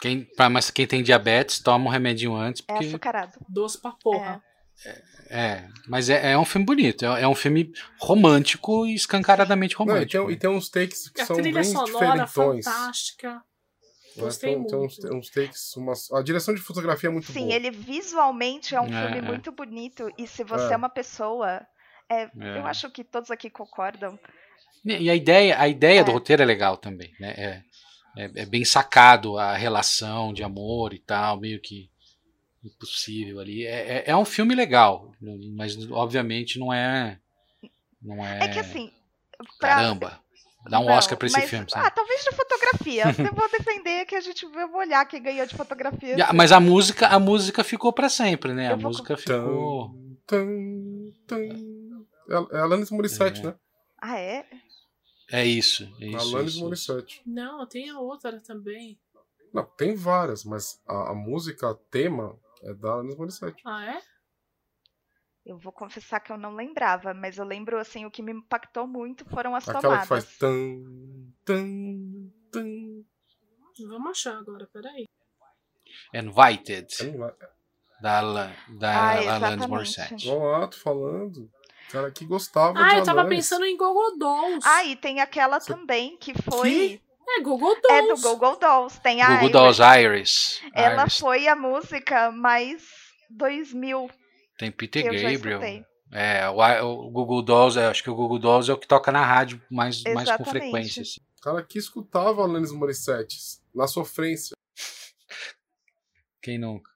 [0.00, 2.86] Quem, pra- mas quem tem diabetes, toma um remedinho antes, É porque.
[2.86, 3.32] açucarado.
[3.48, 4.42] Doce pra porra.
[5.28, 7.04] É, mas é, é um filme bonito.
[7.04, 7.70] É, é um filme
[8.00, 10.26] romântico e escancaradamente Não, e, romântico.
[10.26, 12.64] tem, e tem uns takes que A são trilha bem sonora diferentões.
[12.64, 13.34] fantástica.
[13.34, 13.40] né?
[14.16, 15.00] Gostei Tem, uns, muito.
[15.00, 15.76] tem uns takes.
[15.76, 17.52] Umas, a direção de fotografia é muito Sim, boa.
[17.54, 19.22] ele visualmente é um É, filme é.
[19.22, 20.10] muito bonito.
[20.18, 20.72] E se você É.
[20.72, 21.64] é, uma pessoa.
[22.10, 22.58] é, É.
[22.58, 24.18] Eu acho que todos aqui concordam.
[24.84, 26.14] E a ideia, a ideia do É.
[26.14, 27.34] roteiro é legal também, né?
[27.36, 27.62] É,
[28.16, 31.88] é, é bem sacado a relação de amor e tal, meio que
[32.64, 33.64] impossível ali.
[33.66, 35.12] É, é, é um filme legal,
[35.56, 37.18] mas obviamente não é.
[38.02, 38.44] Não é.
[38.44, 38.90] É que assim.
[39.58, 40.20] pra- Caramba!
[40.68, 41.94] Dá um Não, Oscar pra esse mas- filme, Ah, sabe?
[41.94, 43.04] talvez de fotografia.
[43.32, 46.18] Eu vou defender que a gente vai olhar quem ganhou de fotografia.
[46.18, 48.68] E a- Mas a música, a música ficou pra sempre, né?
[48.68, 49.90] A Eu vou- música ficou.
[50.26, 50.46] Tan,
[51.26, 51.38] tan.
[52.28, 53.44] É, é Alanis Morissette, É.
[53.44, 53.54] né?
[54.02, 54.44] Ah, é?
[55.32, 55.84] É isso.
[56.00, 56.64] É isso, Alanis isso.
[56.64, 57.22] Morissette.
[57.26, 58.98] Não, tem a outra também.
[59.52, 63.62] Não, tem várias, mas a, a música, a tema, é da Alanis Morissette.
[63.64, 64.02] Ah, é?
[65.44, 68.86] Eu vou confessar que eu não lembrava, mas eu lembro, assim, o que me impactou
[68.86, 70.02] muito foram as Aquela tomadas.
[70.02, 73.04] que faz tan, tan, tan.
[73.88, 75.08] Vamos achar agora, peraí.
[76.14, 77.34] Invited, vai-
[78.00, 78.20] da,
[78.68, 79.66] da Ah, Alanis.
[79.66, 80.26] Morissette.
[80.28, 81.50] Vamos lá, tô falando.
[81.90, 84.60] Cara que gostava Ah, de eu tava pensando em Google Dolls.
[84.66, 87.00] Ah, e tem aquela Você- também que foi.
[87.28, 88.22] É, Google É do Dolls.
[88.22, 89.00] Google Dolls.
[89.00, 89.52] Tem a Google Iris.
[89.52, 90.62] Dolls Iris.
[90.74, 91.18] Ela Iris.
[91.18, 92.82] foi a música mais
[93.30, 94.10] 2000
[94.58, 95.60] Tem que Peter eu já Gabriel.
[96.12, 99.12] É, o, o Google Dolls, eu acho que o Google Dolls é o que toca
[99.12, 101.02] na rádio mais, mais com frequência.
[101.02, 101.20] assim.
[101.38, 103.36] O cara que escutava Alanis Morissette
[103.74, 104.54] na sofrência.
[106.42, 106.90] Quem nunca?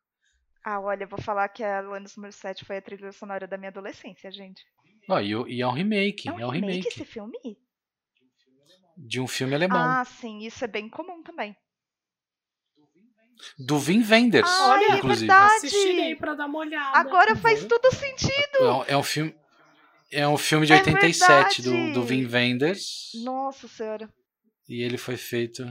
[0.65, 3.69] Ah, olha, eu vou falar que a Alanis Morissette foi a trilha sonora da minha
[3.71, 4.63] adolescência, gente.
[5.09, 6.29] Ó, e, e é um remake.
[6.29, 7.39] É um, é um remake, remake esse filme?
[8.97, 9.81] de um filme alemão.
[9.85, 11.57] Ah, sim, isso é bem comum também.
[13.59, 15.27] Do Vin Wenders, Ah, Olha, é inclusive.
[15.27, 15.67] verdade.
[15.67, 16.99] Assistirei pra dar uma olhada.
[16.99, 17.69] Agora faz Uhum.
[17.69, 18.59] tudo sentido.
[18.61, 19.35] É um, é um filme.
[20.13, 23.11] É um filme de É 87 do, do Vin Wenders.
[23.25, 24.09] Nossa senhora.
[24.69, 25.65] E ele foi feito.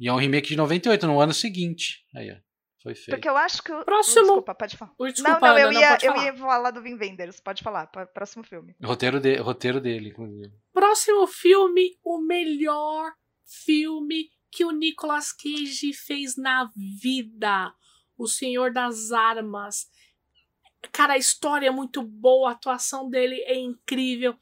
[0.00, 2.04] E é um remake de 98, no ano seguinte.
[2.16, 2.36] Aí, ó.
[2.82, 3.10] Foi feito.
[3.10, 3.72] Porque eu acho que.
[3.72, 4.22] o- Próximo.
[4.24, 4.92] Desculpa, pode falar.
[4.98, 6.24] Ui, desculpa, não, não, eu Ana, ia, pode eu falar.
[6.26, 7.40] ia falar do Vin Wenders.
[7.40, 8.74] Pode falar, próximo filme.
[8.82, 10.52] Roteiro, de, roteiro dele, inclusive.
[10.72, 13.12] Próximo filme, o melhor
[13.44, 16.70] filme que o Nicolas Cage fez na
[17.00, 17.72] vida.
[18.18, 19.86] O Senhor das Armas.
[20.90, 24.34] Cara, a história é muito boa, a atuação dele é incrível.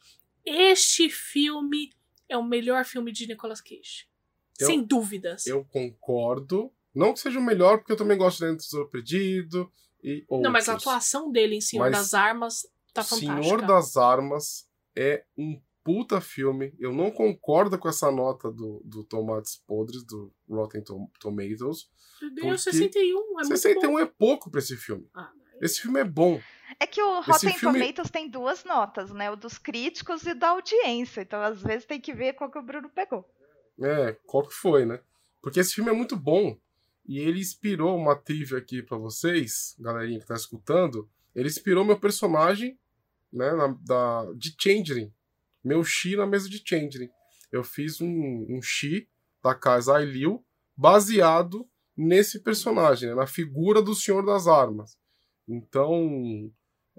[0.44, 1.90] Este filme
[2.28, 4.08] é o melhor filme de Nicolas Cage.
[4.58, 5.46] Eu- Sem dúvidas.
[5.46, 6.72] Eu concordo.
[6.94, 9.70] Não que seja o melhor, porque eu também gosto de Dentro do Tesouro Perdido
[10.02, 10.42] e outros.
[10.42, 12.62] Não, mas a atuação dele em Senhor Mas das Armas
[12.92, 13.42] tá fantástica.
[13.42, 14.66] Senhor das Armas
[14.96, 16.74] é um puta filme.
[16.78, 21.88] Eu não concordo com essa nota do, do Tomates Podres, do Rotten Tom- Tomatoes.
[22.18, 23.98] Porque 61, é 61 muito bom.
[24.00, 25.08] é pouco pra esse filme.
[25.14, 25.30] Ah,
[25.62, 26.40] Esse filme é bom.
[26.78, 29.30] É que o Rotten filme- Tomatoes tem duas notas, né?
[29.30, 31.22] O dos críticos e da audiência.
[31.22, 33.24] Então, às vezes, tem que ver qual que o Bruno pegou.
[33.80, 35.00] É, qual que foi, né?
[35.40, 36.58] Porque esse filme é muito bom.
[37.10, 41.10] E ele inspirou uma trivia aqui pra vocês, galerinha que tá escutando.
[41.34, 42.78] Ele inspirou meu personagem,
[43.32, 45.12] né, na- da, de Changeling.
[45.64, 47.10] Meu Shi na mesa de Changeling.
[47.50, 49.08] Eu fiz um, um Shi
[49.42, 50.44] da casa Ailil
[50.76, 54.96] baseado nesse personagem, né, na figura do Senhor das Armas.
[55.48, 56.48] Então,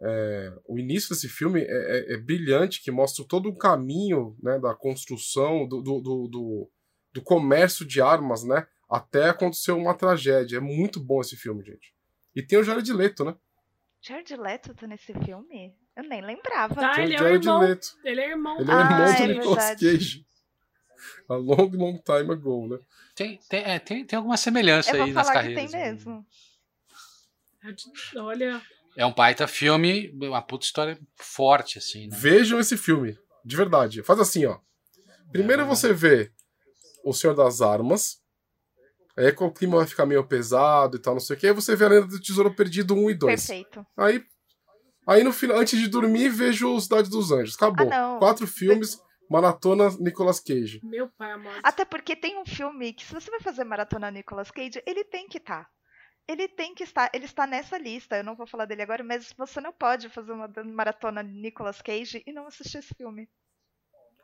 [0.02, 4.60] é, o início desse filme é, é- é brilhante, que mostra todo o caminho né,
[4.60, 6.70] da construção, do, do, do-
[7.14, 8.68] do comércio de armas, né?
[8.92, 10.58] Até acontecer uma tragédia.
[10.58, 11.94] É muito bom esse filme, gente.
[12.36, 13.36] E tem o Jared Leto, né?
[14.02, 15.74] Jared Leto tá nesse filme?
[15.96, 16.76] Eu nem lembrava.
[16.76, 17.60] Tá, Tem ele é Jared irmão.
[17.62, 17.88] Leto.
[18.04, 18.60] Ele é irmão.
[18.60, 19.70] Ele é o Ah, irmão do é Nicolas.
[19.80, 20.26] Cage.
[21.30, 22.80] A long, long time ago, né?
[23.16, 26.06] Tem, tem, é, tem, tem alguma semelhança Eu vou aí nas falar que tem carreiras.
[26.06, 26.26] mesmo.
[28.18, 28.62] Olha,
[28.98, 32.18] É um baita filme, uma puta história forte, assim, né?
[32.20, 34.04] Vejam esse filme, de verdade.
[34.04, 34.60] Faz assim, ó.
[35.32, 36.32] Primeiro é você vê
[37.04, 38.21] O Senhor das Armas.
[39.18, 41.48] Aí o clima vai ficar meio pesado e tal, não sei o que.
[41.48, 43.48] Aí você vê a Lenda do Tesouro Perdido 1 e 2.
[43.48, 43.86] Perfeito.
[43.98, 44.24] Aí,
[45.08, 47.56] aí no final, antes de dormir, vejo Cidade dos Anjos.
[47.56, 47.90] Acabou.
[47.92, 50.80] Ah, Quatro filmes, maratona Nicolas Cage.
[50.84, 51.60] Meu pai amado.
[51.64, 55.28] Até porque tem um filme que, se você vai fazer maratona Nicolas Cage, ele tem
[55.28, 55.64] que estar.
[55.64, 55.70] Tá.
[56.28, 58.16] Ele tem que estar, ele está nessa lista.
[58.16, 62.24] Eu não vou falar dele agora, mas você não pode fazer uma maratona Nicolas Cage
[62.26, 63.28] e não assistir esse filme.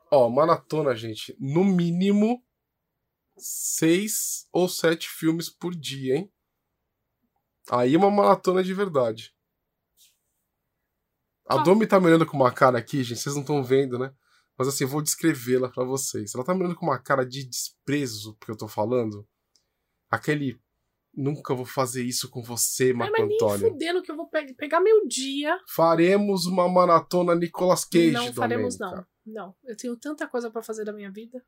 [0.09, 2.41] Ó, maratona, gente, no mínimo
[3.38, 6.31] seis ou sete filmes por dia, hein?
[7.69, 9.33] Aí é uma maratona de verdade.
[11.45, 14.13] A Domi tá me olhando com uma cara aqui, gente, vocês não estão vendo, né?
[14.57, 16.33] Mas assim, eu vou descrevê-la para vocês.
[16.33, 19.27] Ela tá me olhando com uma cara de desprezo porque eu tô falando.
[20.09, 20.59] Aquele
[21.17, 23.61] Nunca vou fazer isso com você, Marco Ai, mas Antônio.
[23.61, 25.59] Nem fudendo que eu vou pe pegar meu dia.
[25.67, 29.03] Faremos uma maratona Nicolas Cage, Não faremos, não.
[29.25, 29.55] Não.
[29.63, 31.43] Eu tenho tanta coisa para fazer da minha vida.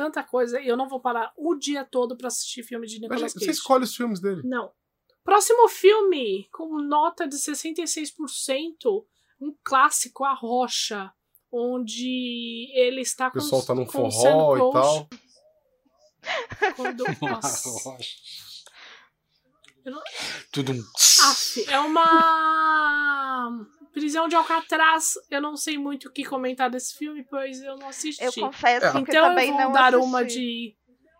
[0.00, 0.58] Tanta coisa.
[0.58, 3.44] E eu não vou parar o dia todo para assistir filme de Nicolas mas, Cage.
[3.44, 4.40] Você escolhe os filmes dele.
[4.46, 4.72] Não.
[5.22, 9.04] Próximo filme, com nota de 66%,
[9.38, 11.12] um clássico, A Rocha,
[11.52, 15.06] onde ele está com O pessoal tá num forró e tal.
[16.76, 17.98] Quando, nossa.
[19.84, 20.02] Não...
[20.50, 20.82] Tudo um.
[21.28, 23.50] Aff, é uma
[23.92, 25.14] prisão de Alcatraz.
[25.30, 28.24] Eu não sei muito o que comentar desse filme, pois eu não assisti.
[28.24, 28.92] Eu confesso é.
[28.92, 30.06] que então eu também eu vou não dar assisti.
[30.06, 30.76] uma de.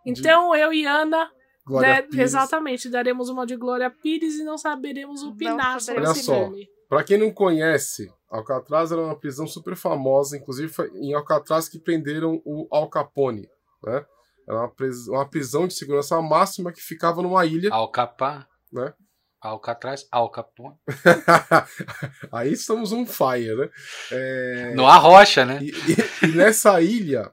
[0.07, 1.31] Então eu e Ana.
[1.66, 6.11] Glória né, exatamente, daremos uma de Glória Pires e não saberemos opinar Não sobre Olha
[6.11, 6.35] esse só.
[6.35, 6.66] filme.
[6.89, 11.79] Pra quem não conhece, Alcatraz era uma prisão super famosa, inclusive foi em Alcatraz que
[11.79, 13.49] prenderam o Al Capone,
[13.85, 14.05] né?
[14.49, 14.73] Era uma,
[15.11, 17.73] uma prisão de segurança máxima que ficava numa ilha.
[17.73, 18.49] Alcapá.
[18.73, 18.93] Né?
[19.41, 20.76] Alcatraz, Alcapone.
[22.30, 23.70] Aí estamos on fire, né?
[24.12, 24.74] É...
[24.74, 25.59] No Arrocha, né?
[25.62, 27.32] E, e, e nessa ilha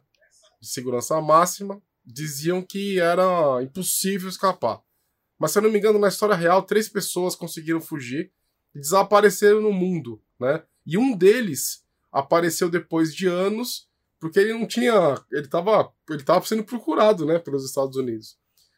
[0.62, 4.82] de segurança máxima, diziam que era impossível escapar.
[5.38, 8.32] Mas se eu não me engano, na história real, três pessoas conseguiram fugir
[8.74, 10.64] e desapareceram no mundo, né?
[10.86, 13.88] E um deles apareceu depois de anos,
[14.20, 14.94] porque ele não tinha.
[15.32, 18.38] Ele estava ele tava sendo procurado, né, pelos Estados Unidos.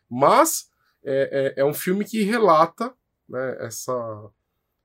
[0.09, 0.69] Mas
[1.03, 2.93] é, é, é um filme que relata
[3.29, 3.93] né, essa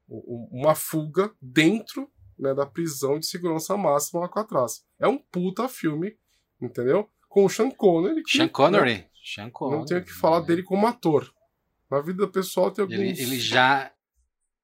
[0.07, 4.85] uma fuga dentro né, da prisão de segurança máxima Alcatraz.
[5.01, 6.17] É um puta filme,
[6.61, 7.09] entendeu?
[7.29, 8.23] Com o Sean Connery.
[8.23, 8.95] Que, Sean Connery.
[8.95, 9.79] Né, Sean Connery.
[9.79, 11.33] Não tenho o que falar dele como ator.
[11.91, 12.99] Na vida pessoal tem alguns...
[12.99, 13.91] Ele, ele já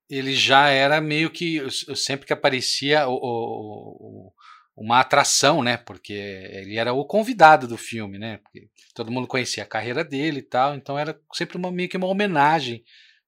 [0.08, 1.62] ele já era meio que
[1.94, 4.32] sempre que aparecia o, o,
[4.76, 5.76] uma atração, né?
[5.76, 8.38] Porque ele era o convidado do filme, né?
[8.38, 11.96] Porque todo mundo conhecia a carreira dele e tal, então era sempre uma, meio que
[11.96, 12.82] uma homenagem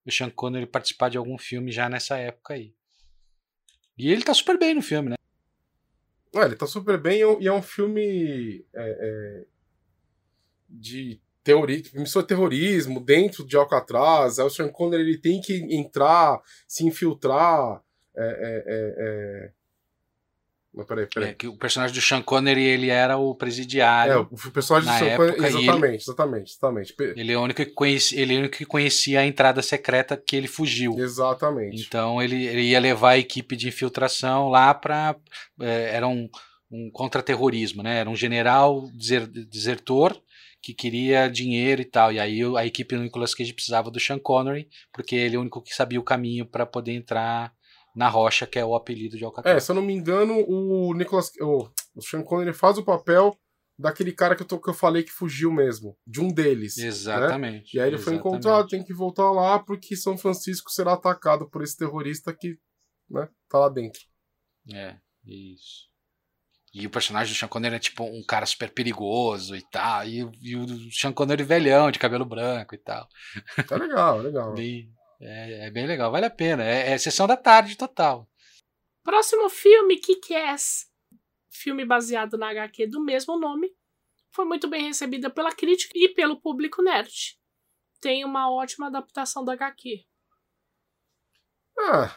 [0.05, 2.75] o Sean Connery participar de algum filme já nessa época aí.
[3.97, 5.17] E ele tá super bem no filme, né?
[6.35, 9.45] Ah, ele tá super bem e é um filme é, é,
[10.69, 14.39] de teoria, sobre terrorismo dentro de Alcatraz.
[14.39, 17.83] Aí o Sean Connery ele tem que entrar, se infiltrar.
[18.17, 18.25] É,
[18.67, 19.53] é,
[20.75, 21.31] mas peraí, peraí.
[21.31, 24.13] É, que o personagem do Sean Connery ele era o presidiário.
[24.13, 25.47] É, o personagem do Sean Connery.
[25.47, 26.95] Exatamente, ele, exatamente, exatamente.
[26.99, 30.17] Ele é, o único que conhecia, ele é o único que conhecia a entrada secreta
[30.17, 30.99] que ele fugiu.
[30.99, 31.85] Exatamente.
[31.87, 35.15] Então ele, ele ia levar a equipe de infiltração lá para.
[35.61, 36.29] É, era um,
[36.71, 37.99] um contra-terrorismo, né?
[37.99, 38.89] Era um general
[39.51, 40.19] desertor
[40.63, 42.13] que queria dinheiro e tal.
[42.13, 45.43] E aí a equipe do Nicolas Cage precisava do Sean Connery, porque ele é o
[45.43, 47.53] único que sabia o caminho para poder entrar
[47.95, 49.57] na rocha, que é o apelido de Alcatraz.
[49.57, 51.31] É, se eu não me engano, o Nicolas.
[51.41, 53.37] O, o Sean Connery faz o papel
[53.79, 55.97] daquele cara que eu, tô, que eu falei que fugiu mesmo.
[56.07, 56.79] De um deles.
[56.79, 57.77] Exatamente.
[57.77, 57.81] Né?
[57.81, 58.05] E aí ele exatamente.
[58.05, 62.57] foi encontrado, tem que voltar lá porque São Francisco será atacado por esse terrorista que
[63.11, 64.01] né, tá lá dentro.
[64.73, 65.91] É, isso.
[66.75, 70.07] E o personagem do Sean Connery é tipo um cara super perigoso e tal.
[70.07, 73.07] E, e o Sean Connery velhão, de cabelo branco e tal.
[73.69, 74.55] Tá legal, legal.
[74.57, 74.91] Bem,
[75.25, 76.65] é, é, bem legal, vale a pena.
[76.65, 78.29] É, é, sessão da tarde total.
[79.05, 80.91] Próximo filme, Kick-Ass.
[81.49, 83.73] Filme baseado na HQ do mesmo nome.
[84.31, 87.39] Foi muito bem recebida pela crítica e pelo público nerd.
[88.01, 90.05] Tem uma ótima adaptação da HQ.
[91.79, 92.17] Ah,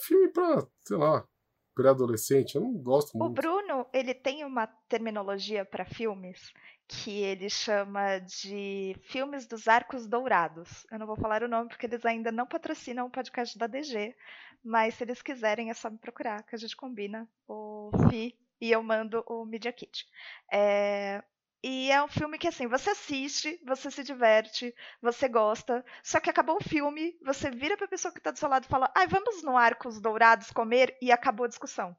[0.00, 1.26] filme pra, sei lá,
[1.74, 2.56] pré-adolescente.
[2.56, 3.30] Eu não gosto muito.
[3.30, 6.52] O Bruno, ele tem uma terminologia para filmes
[6.88, 10.86] que ele chama de filmes dos arcos dourados.
[10.90, 14.16] Eu não vou falar o nome porque eles ainda não patrocinam o podcast da DG,
[14.64, 18.72] mas se eles quiserem é só me procurar, que a gente combina o FI e
[18.72, 20.06] eu mando o Media Kit.
[20.50, 21.22] É...
[21.62, 24.72] E é um filme que, assim, você assiste, você se diverte,
[25.02, 28.48] você gosta, só que acabou o filme, você vira pra pessoa que tá do seu
[28.48, 31.96] lado e fala, ai, vamos no Arcos Dourados comer, e acabou a discussão.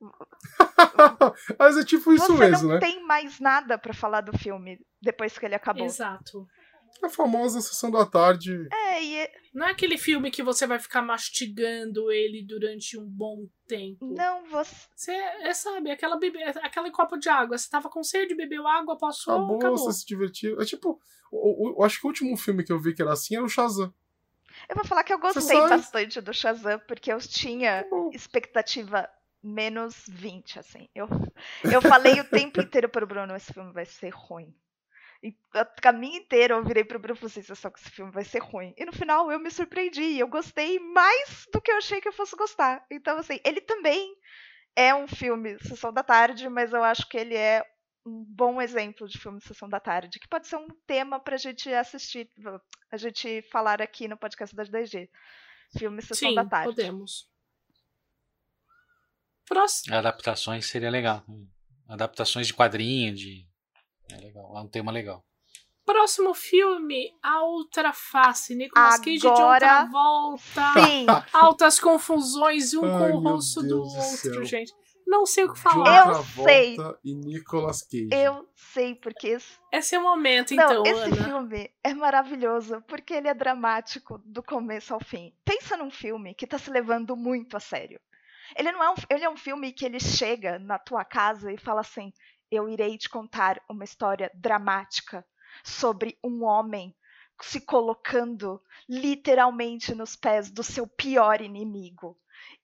[1.58, 2.80] Mas é tipo isso você mesmo, não né?
[2.80, 5.84] tem mais nada pra falar do filme depois que ele acabou.
[5.84, 6.46] Exato.
[7.02, 8.66] A famosa sessão da tarde.
[8.70, 13.06] É, e é- Não é aquele filme que você vai ficar mastigando ele durante um
[13.06, 14.12] bom tempo.
[14.14, 14.74] não, você.
[14.94, 17.56] Você é, sabe, aquela bebê, aquele copo de água.
[17.56, 19.78] Você tava com sede, bebeu água, passou, Acabou, acabou.
[19.78, 20.60] você se divertiu.
[20.60, 21.00] É tipo,
[21.32, 23.94] eu acho que o último filme que eu vi que era assim era o Shazam.
[24.68, 29.08] Eu vou falar que eu gostei bastante do Shazam, porque eu tinha expectativa
[29.42, 30.88] menos 20, assim.
[30.94, 31.08] Eu,
[31.64, 34.54] eu falei o tempo inteiro pro Bruno, esse filme vai ser ruim.
[35.22, 38.10] E o caminho inteiro eu virei pro Bruno e falei assim, só que esse filme
[38.10, 38.74] vai ser ruim.
[38.76, 42.12] E no final eu me surpreendi, eu gostei mais do que eu achei que eu
[42.12, 42.84] fosse gostar.
[42.90, 44.16] Então, assim, ele também
[44.74, 47.62] é um filme Sessão da Tarde, mas eu acho que ele é
[48.06, 51.72] um bom exemplo de filme Sessão da Tarde, que pode ser um tema pra gente
[51.72, 52.30] assistir,
[52.90, 55.10] a gente falar aqui no podcast da DG.
[55.76, 56.74] Filme Sessão Sim, da Tarde.
[56.74, 57.28] podemos.
[59.50, 59.96] Próximo.
[59.96, 61.24] Adaptações seria legal.
[61.88, 63.44] Adaptações de quadrinho, de.
[64.12, 65.24] É legal, é um tema legal.
[65.84, 68.54] Próximo filme, A Outra Face.
[68.54, 70.72] Nicolas Cage de Agora, outra volta.
[70.74, 74.44] Sim, Altas confusões, um Ai, com o rosto do do outro, céu.
[74.44, 74.72] gente.
[75.04, 76.06] Não sei o que falar.
[76.06, 78.08] Eu Travolta e Nicolas Cage.
[78.12, 81.24] eu sei porque esse Esse é o momento, Não, então, esse Ana.
[81.24, 85.34] filme é maravilhoso porque ele é dramático do começo ao fim.
[85.44, 88.00] Pensa num filme que tá se levando muito a sério.
[88.56, 91.58] Ele não é um, ele é um filme que ele chega na tua casa e
[91.58, 92.12] fala assim:
[92.50, 95.24] "Eu irei te contar uma história dramática
[95.64, 96.94] sobre um homem
[97.42, 102.18] se colocando literalmente nos pés do seu pior inimigo".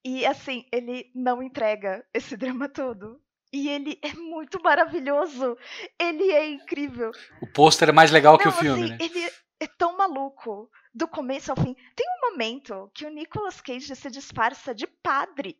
[0.04, 3.20] E assim, ele não entrega esse drama todo.
[3.52, 5.56] E ele é muito maravilhoso.
[5.98, 7.10] Ele é incrível.
[7.40, 8.98] O pôster é mais legal que Não, o filme, assim, né?
[9.00, 11.74] ele é tão maluco, do começo ao fim.
[11.94, 15.58] Tem um momento que o Nicolas Cage se disfarça de padre.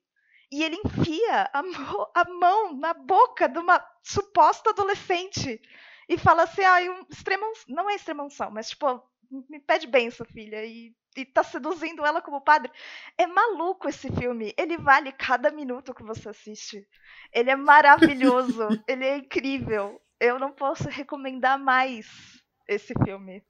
[0.50, 1.62] E ele enfia a,
[2.14, 5.60] a mão na boca de uma suposta adolescente.
[6.08, 9.02] E fala assim, ah, um extrema, não é extrema unção, mas tipo,
[9.48, 10.64] me pede benção, filha.
[10.64, 12.70] E, e tá seduzindo ela como padre.
[13.18, 14.54] É maluco esse filme.
[14.56, 16.86] Ele vale cada minuto que você assiste.
[17.32, 18.68] Ele é maravilhoso.
[18.86, 20.00] ele é incrível.
[20.20, 22.06] Eu não posso recomendar mais
[22.68, 23.42] esse filme.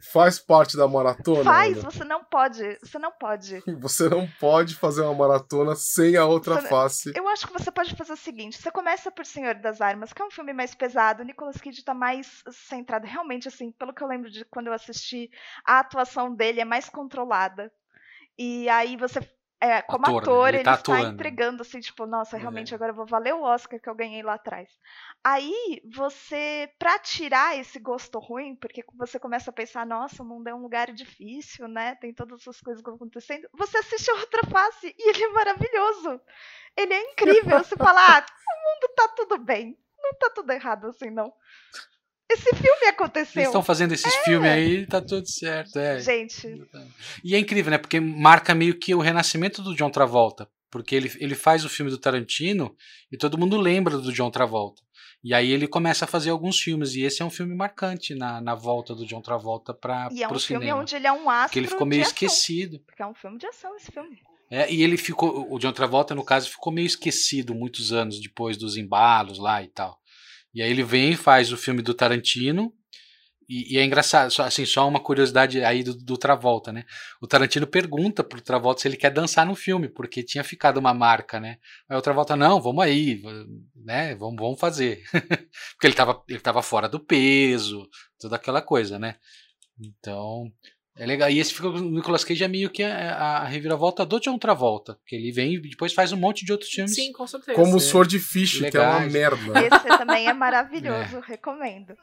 [0.00, 1.42] Faz parte da maratona?
[1.44, 1.90] Faz, Ana?
[1.90, 2.78] você não pode.
[2.82, 3.62] Você não pode.
[3.80, 7.12] Você não pode fazer uma maratona sem a outra Você- face.
[7.16, 10.22] Eu acho que você pode fazer o seguinte: você começa por Senhor das Armas, que
[10.22, 11.22] é um filme mais pesado.
[11.22, 13.06] O Nicolas Cage tá mais centrado.
[13.06, 15.30] Realmente, assim, pelo que eu lembro de quando eu assisti,
[15.64, 17.72] a atuação dele é mais controlada.
[18.38, 19.20] E aí você.
[19.60, 20.32] É, como Ator, né?
[20.32, 21.14] ator, Ele ele, tá está atuando.
[21.14, 22.76] entregando assim, tipo, nossa, realmente É.
[22.76, 24.70] agora eu vou valer o Oscar que eu ganhei lá atrás.
[25.24, 30.46] Aí você, pra tirar esse gosto ruim, porque você começa a pensar, nossa, o mundo
[30.48, 31.96] é um lugar difícil, né?
[31.96, 33.48] Tem todas essas coisas acontecendo.
[33.54, 36.20] Você assiste a outra face e ele é maravilhoso.
[36.76, 37.58] Ele é incrível.
[37.64, 39.76] Você fala, ah, o mundo tá tudo bem.
[40.00, 41.32] Não tá tudo errado assim, não.
[42.30, 43.42] Esse filme Eles aconteceu.
[43.42, 45.78] estão fazendo esses filmes aí tá tudo certo.
[45.78, 45.98] É.
[45.98, 46.62] Gente,
[47.24, 47.78] E é incrível, né?
[47.78, 50.48] Porque marca meio que o renascimento do John Travolta.
[50.70, 52.76] Porque ele, ele faz o filme do Tarantino
[53.10, 54.82] e todo mundo lembra do John Travolta.
[55.24, 56.94] E aí ele começa a fazer alguns filmes.
[56.94, 60.28] E esse é um filme marcante na, na volta do John Travolta para e é
[60.28, 60.80] um o filme cinema.
[60.80, 62.78] onde ele é um astro Porque ele ficou meio esquecido.
[62.80, 64.18] Porque é um filme de ação esse filme.
[64.50, 68.56] É, e ele ficou, o John Travolta, no caso, ficou meio esquecido muitos anos depois
[68.56, 69.98] dos embalos lá e tal.
[70.58, 72.74] E aí ele vem e faz o filme do Tarantino.
[73.48, 76.84] E, e é engraçado, só, assim, só uma curiosidade aí do, do Travolta, né?
[77.22, 80.92] O Tarantino pergunta pro Travolta se ele quer dançar no filme, porque tinha ficado uma
[80.92, 81.58] marca, né?
[81.88, 83.22] Aí o Travolta, não, vamos aí,
[83.76, 84.16] né?
[84.16, 85.00] Vamos, vamos fazer.
[85.74, 87.88] porque ele tava, ele tava fora do peso,
[88.18, 89.14] toda aquela coisa, né?
[89.80, 90.52] Então,
[90.98, 91.30] é legal.
[91.30, 94.98] E esse fica, o Nicolas Cage é meio que a, a reviravolta do John Travolta,
[95.06, 96.94] que ele vem e depois faz um monte de outros filmes.
[96.94, 97.54] Sim, com certeza.
[97.54, 97.88] Como o Sim.
[97.90, 99.60] Swordfish, que é uma merda.
[99.60, 101.94] Esse também é maravilhoso, recomendo.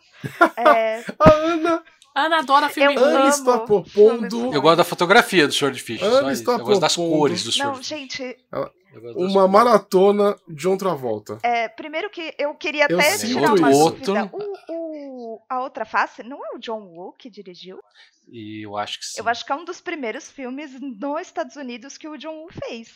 [0.58, 1.84] É, A Ana,
[2.16, 3.04] Ana adora filme Eu.
[3.04, 6.02] Ana está propondo Eu gosto da fotografia do Swordfish.
[6.02, 7.88] Ana está Eu gosto das propondo- cores do não, Swordfish.
[7.88, 8.22] gente,
[8.52, 9.52] Eu gosto das uma cores.
[9.52, 11.38] maratona John Travolta.
[11.44, 13.90] é, primeiro que eu queria Eu até tirar uma isso.
[13.92, 14.30] dúvida.
[14.34, 14.56] O,
[15.36, 17.80] o- a outra face não é o John Woo que dirigiu?
[18.28, 19.20] E eu acho que sim.
[19.22, 22.50] Eu acho que é um dos primeiros filmes nos Estados Unidos que o John Woo
[22.68, 22.96] fez.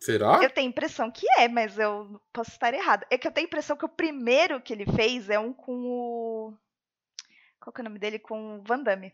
[0.00, 0.40] Será?
[0.42, 3.04] Eu tenho a impressão que é, mas eu posso estar errado.
[3.10, 5.72] É que eu tenho a impressão que o primeiro que ele fez é um com
[5.74, 6.54] o.
[7.60, 8.18] Qual que é o nome dele?
[8.20, 9.12] Com o Van Damme.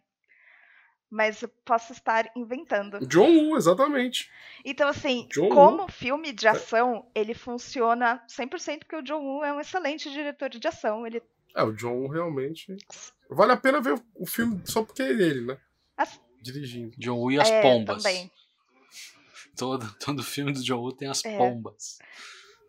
[1.15, 3.07] Mas posso estar inventando.
[3.07, 4.29] John Woo, exatamente.
[4.65, 5.89] Então, assim, John como Woo.
[5.89, 10.67] filme de ação, ele funciona 100% porque o John Woo é um excelente diretor de
[10.67, 11.07] ação.
[11.07, 11.23] Ele
[11.55, 12.77] É, o John Woo realmente.
[13.31, 15.57] Vale a pena ver o- o filme só porque é ele, né?
[15.97, 16.97] As- Dirigindo.
[16.99, 18.03] John Woo e as é, pombas.
[18.03, 18.31] também.
[19.57, 21.39] Todo, todo filme do John Woo tem as É.
[21.39, 21.99] pombas.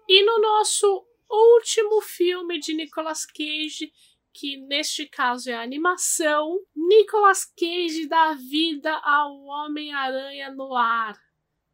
[0.07, 3.91] E no nosso último filme de Nicolas Cage,
[4.37, 11.17] que neste caso é a animação, Nicolas Cage dá vida ao Homem-Aranha no ar,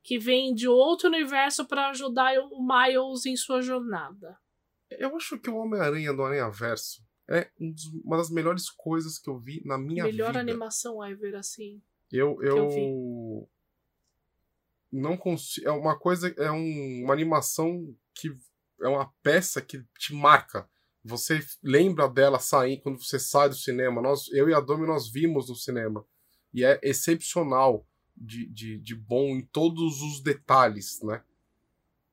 [0.04, 4.38] que vem de outro universo para ajudar o Miles em sua jornada.
[4.92, 9.30] Eu acho que o Homem-Aranha do Aranha Verso é um uma das melhores coisas que
[9.30, 10.40] eu vi na minha Melhor vida.
[10.40, 11.82] animação ever, assim.
[12.12, 13.50] Eu, eu eu
[14.92, 15.68] não consigo.
[15.68, 18.30] É uma coisa, é um- uma animação que
[18.82, 20.70] é uma peça que te marca.
[21.04, 24.02] Você lembra dela sair quando você sai do cinema.
[24.02, 26.06] Nós, eu e a Domi, nós vimos no cinema.
[26.54, 27.86] E é excepcional
[28.16, 31.24] de, de, de bom em todos os detalhes, né?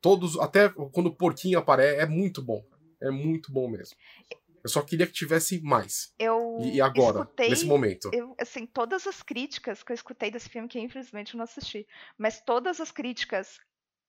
[0.00, 2.64] Todos, até quando o porquinho aparece, é muito bom.
[3.00, 3.96] É muito bom mesmo.
[4.62, 6.12] Eu só queria que tivesse mais.
[6.18, 8.10] Eu E, agora, escutei, nesse momento.
[8.12, 11.86] eu, assim, todas as críticas que eu escutei desse filme, que infelizmente eu não assisti,
[12.16, 13.60] mas todas as críticas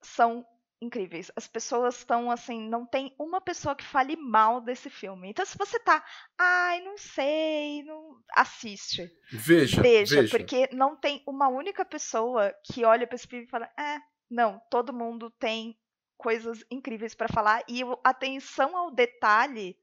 [0.02, 0.46] são
[0.82, 1.32] incríveis.
[1.36, 5.30] As pessoas estão assim, não tem uma pessoa que fale mal desse filme.
[5.30, 6.04] Então, se você tá,
[6.38, 9.10] ai, não sei, não assiste.
[9.32, 10.38] Veja, Veja, veja.
[10.38, 14.00] porque não tem uma única pessoa que olha pra esse filme e fala, é,
[14.30, 15.78] não, todo mundo tem
[16.18, 19.78] coisas incríveis pra falar e a atenção ao detalhe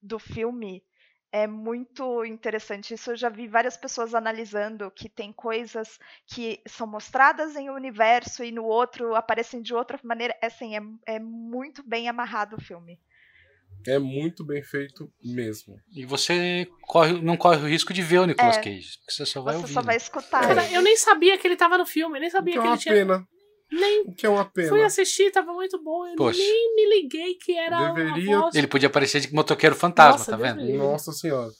[0.00, 0.82] do filme
[1.34, 2.94] é muito interessante.
[2.94, 7.74] Isso eu já vi várias pessoas analisando que tem coisas que são mostradas em um
[7.74, 10.32] universo e no outro aparecem de outra maneira.
[10.40, 13.00] É, assim, é, é muito bem amarrado o filme.
[13.84, 15.74] É muito bem feito mesmo.
[15.92, 18.60] E você corre, não corre o risco de ver o Nicolas É.
[18.60, 18.90] Cage.
[19.08, 19.74] Você só vai Você ouvir.
[19.74, 20.46] só vai escutar.
[20.46, 22.66] Cara, eu nem sabia que ele tava no filme, eu nem sabia que é que
[22.68, 22.94] ele uma tinha.
[22.94, 23.28] pena.
[23.74, 24.68] Nem O que é uma pena.
[24.68, 26.06] fui assistir, tava muito bom.
[26.06, 26.38] Eu Poxa.
[26.38, 28.54] nem me liguei que era Deveria- voz.
[28.54, 30.78] Ele podia aparecer de motoqueiro fantasma, Nossa, tá Deus vendo?
[30.78, 31.50] Nossa senhora.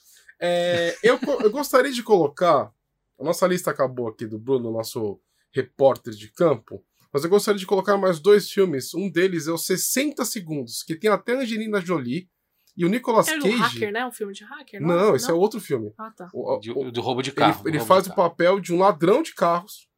[0.40, 2.70] É, eu, eu gostaria de colocar.
[3.18, 5.20] A nossa lista acabou aqui do Bruno, nosso
[5.52, 6.84] repórter de campo.
[7.12, 8.92] Mas eu gostaria de colocar mais dois filmes.
[8.92, 12.28] Um deles é o 60 Segundos, que tem até a Angelina Jolie
[12.76, 13.50] e o Nicolas É Cage.
[13.56, 14.04] hacker, né?
[14.04, 14.80] Um filme de hacker?
[14.80, 15.92] Não, Nossa, esse é outro filme.
[15.96, 16.28] Ah, tá.
[16.34, 17.62] O- De- o- do roubo de ele carro.
[17.68, 19.88] ele roubo faz de o papel de um ladrão de carros,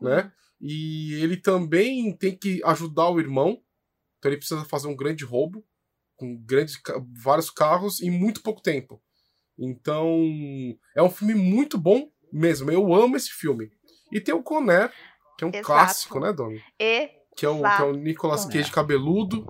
[0.00, 0.22] né?
[0.24, 0.30] Uhum.
[0.60, 3.62] E ele também tem que ajudar o irmão.
[4.18, 5.64] Então ele precisa fazer um grande roubo
[6.16, 6.78] com grandes,
[7.22, 9.02] vários carros em muito pouco tempo.
[9.58, 10.18] Então
[10.94, 12.70] é um filme muito bom mesmo.
[12.70, 13.70] Eu amo esse filme.
[14.12, 14.92] E tem o Conner,
[15.38, 15.66] que é um Exato.
[15.66, 16.62] clássico, né, Domi?
[16.78, 18.58] E Que é o, que é o Nicolas Conner.
[18.58, 19.46] Cage cabeludo.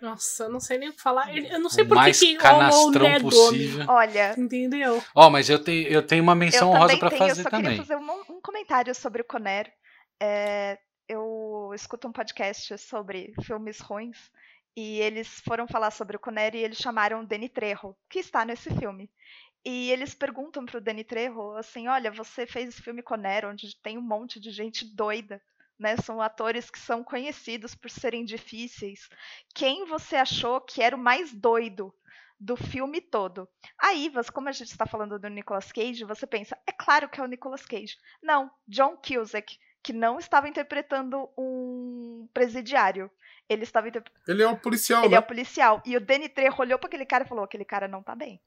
[0.00, 1.34] Nossa, eu não sei nem o que falar.
[1.34, 3.86] Eu não sei O por que mais que canastrão possível.
[3.88, 5.02] olha, Entendeu?
[5.14, 7.50] Ó, mas eu tenho, eu tenho uma menção honrosa também pra tenho, eu fazer só
[7.50, 7.64] também.
[7.78, 9.72] queria fazer um, um comentário sobre o Conner.
[10.20, 14.30] É, eu escuto um podcast sobre filmes ruins
[14.76, 18.44] e eles foram falar sobre o Conner e eles chamaram o Danny Trejo, que está
[18.44, 19.10] nesse filme.
[19.64, 23.96] E eles perguntam pro Danny Trejo assim, olha, você fez esse filme Conner, onde tem
[23.96, 25.40] um monte de gente doida,
[25.78, 25.96] né?
[25.96, 29.08] São atores que são conhecidos por serem difíceis.
[29.54, 31.94] Quem você achou que era o mais doido
[32.38, 33.48] do filme todo?
[33.78, 37.22] Aí, como a gente está falando do Nicolas Cage, você pensa, é claro que é
[37.24, 37.96] o Nicolas Cage.
[38.22, 43.10] Não, John Cusack, que não estava interpretando um presidiário.
[43.48, 45.24] Ele estava interpre- Ele é o policial, ele é né?
[45.24, 45.82] o policial.
[45.84, 48.40] E o Danny Trejo olhou para aquele cara e falou: aquele cara não tá bem.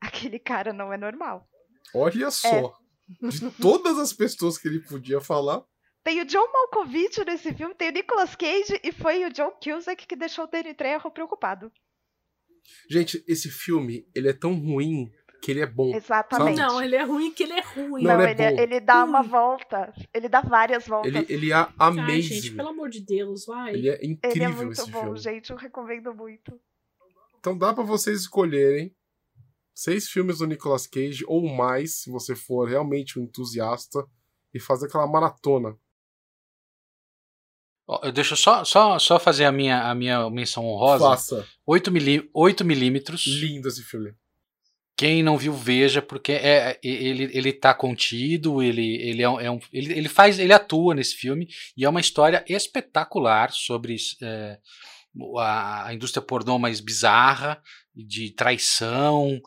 [0.00, 1.48] Aquele cara não é normal.
[1.94, 2.74] Olha só.
[3.08, 5.62] De todas as pessoas que ele podia falar,
[6.02, 10.06] Tem o John Malkovich nesse filme, tem o Nicolas Cage e foi o John Cusack
[10.06, 11.70] que deixou o Danny Trejo preocupado.
[12.88, 15.94] Gente, esse filme, ele é tão ruim que ele é bom.
[15.94, 16.58] Exatamente.
[16.58, 18.02] Não, ele é ruim que ele é ruim.
[18.04, 18.62] Não, Não, ele é ele, bom.
[18.62, 19.28] ele dá uma Hum.
[19.28, 19.92] volta.
[20.12, 21.12] Ele dá várias voltas.
[21.14, 22.22] Ele, ele é Ai, amazing.
[22.22, 23.72] gente, pelo amor de Deus, vai.
[23.74, 25.18] Ele é Ele incrível é muito esse bom, filme.
[25.18, 25.50] gente.
[25.50, 26.60] Eu recomendo muito.
[27.38, 28.94] Então dá pra vocês escolherem
[29.74, 34.04] seis filmes do Nicolas Cage ou mais, se você for realmente um entusiasta,
[34.52, 35.74] e fazer aquela maratona.
[38.02, 41.04] Eu deixo só, só, só fazer a minha, a minha menção honrosa.
[41.04, 41.48] Faça.
[41.66, 43.24] 8, milí 8 milímetros.
[43.26, 44.14] Lindo esse filme.
[45.00, 49.40] Quem não viu, veja, porque é, é- ele, ele tá contido, ele, ele, é um,
[49.40, 53.96] é um- ele, ele faz, ele atua nesse filme, e é uma história espetacular sobre
[54.22, 54.58] é,
[55.38, 57.58] a, a indústria pornô mais bizarra,
[57.96, 59.40] de traição.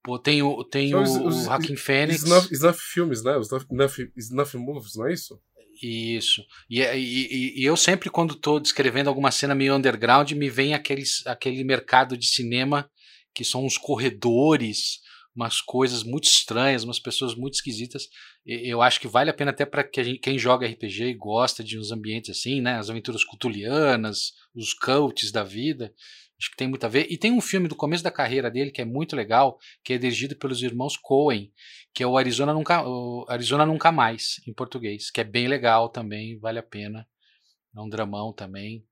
[0.00, 2.22] Pô, tem o, tem São o, os- o Joaquin Phoenix.
[2.22, 3.36] Snuff, snuff filmes, né?
[3.36, 5.40] Os Snuff, snuff, movies, não é isso?
[5.82, 6.40] Isso.
[6.70, 10.48] E, é- e- e- e eu sempre, quando estou descrevendo alguma cena meio underground, me
[10.48, 12.88] vem aqueles, aquele mercado de cinema
[13.34, 15.00] que são os corredores,
[15.34, 18.08] umas coisas muito estranhas, umas pessoas muito esquisitas.
[18.46, 21.90] Eu acho que vale a pena até para quem joga RPG e gosta de uns
[21.90, 22.78] ambientes assim, né?
[22.78, 25.92] As aventuras cutulianas, os cults da vida.
[26.38, 27.06] Acho que tem muito a ver.
[27.10, 29.98] E tem um filme do começo da carreira dele que é muito legal, que é
[29.98, 31.52] dirigido pelos irmãos Coen,
[31.92, 35.88] que é o Arizona Nunca, o Arizona Nunca Mais, em português, que é bem legal
[35.88, 37.06] também, vale a pena.
[37.76, 38.84] É um dramão também.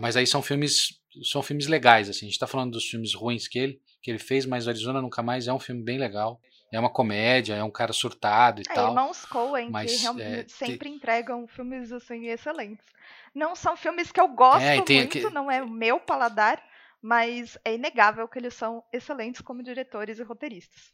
[0.00, 2.26] Mas aí são filmes são filmes legais, assim.
[2.26, 5.22] A gente tá falando dos filmes ruins que ele, que ele fez, mas Arizona Nunca
[5.22, 6.40] Mais é um filme bem legal.
[6.72, 8.88] É uma comédia, é um cara surtado e é, tal.
[8.88, 10.96] Irmãos Coen, mas, que é, sempre te...
[10.96, 12.84] entregam filmes assim excelentes.
[13.32, 16.60] Não são filmes que eu gosto é, muito, não é o meu paladar,
[17.00, 20.90] mas é inegável que eles são excelentes como diretores e roteiristas.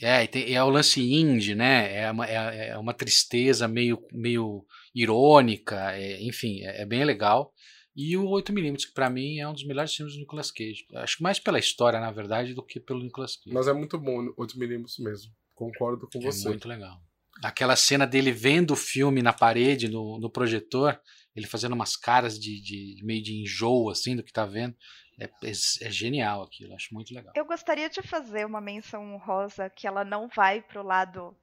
[0.00, 2.02] É, tem, é o lance indie, né?
[2.02, 4.64] É uma, é, é uma tristeza meio, meio
[4.94, 7.52] irônica, é, enfim, é, é, bem legal.
[7.96, 10.84] E o 8mm, que pra mim é um dos melhores filmes do Nicolas Cage.
[10.94, 13.54] Acho que mais pela história, na verdade, do que pelo Nicolas Cage.
[13.54, 15.32] Mas é muito bom o 8mm mesmo.
[15.54, 16.48] Concordo com é você.
[16.48, 17.00] É muito legal.
[17.42, 20.98] Aquela cena dele vendo o filme na parede, no, no projetor,
[21.34, 24.74] ele fazendo umas caras de, de meio de enjoo, assim, do que tá vendo.
[25.18, 27.32] É, é, é, genial aquilo, acho muito legal.
[27.36, 31.36] Eu gostaria de fazer uma menção rosa que ela não vai pro lado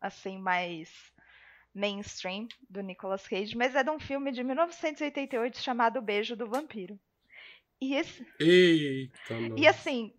[0.00, 0.90] assim mais
[1.74, 6.98] mainstream do Nicolas Cage, mas é de um filme de 1988 chamado Beijo do Vampiro.
[7.80, 10.14] E esse Eita, E assim,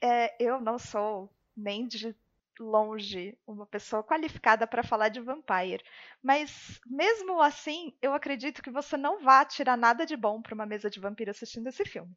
[0.00, 2.14] é, eu não sou nem de
[2.60, 5.82] longe uma pessoa qualificada para falar de Vampire.
[6.22, 10.66] Mas mesmo assim, eu acredito que você não vá tirar nada de bom para uma
[10.66, 12.14] mesa de vampiro assistindo esse filme.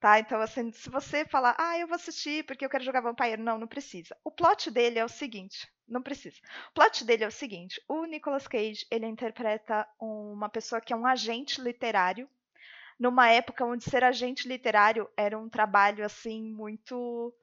[0.00, 0.18] Tá?
[0.18, 3.58] Então, assim, se você falar, ah, eu vou assistir porque eu quero jogar Vampire, não,
[3.58, 4.16] não precisa.
[4.24, 6.40] O plot dele é o seguinte, não precisa.
[6.70, 10.96] O plot dele é o seguinte, o Nicolas Cage, ele interpreta uma pessoa que é
[10.96, 12.26] um agente literário,
[12.98, 17.34] numa época onde ser agente literário era um trabalho, assim, muito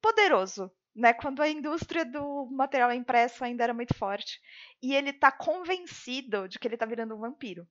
[0.00, 4.40] poderoso, né, quando a indústria do material impresso ainda era muito forte.
[4.80, 7.66] E ele está convencido de que ele está virando um vampiro.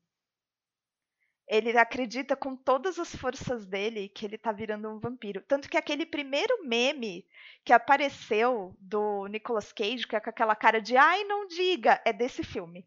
[1.48, 5.42] Ele acredita com todas as forças dele que ele está virando um vampiro.
[5.42, 7.26] Tanto que aquele primeiro meme
[7.64, 12.12] que apareceu do Nicolas Cage, que é com aquela cara de ai, não diga, é
[12.12, 12.86] desse filme.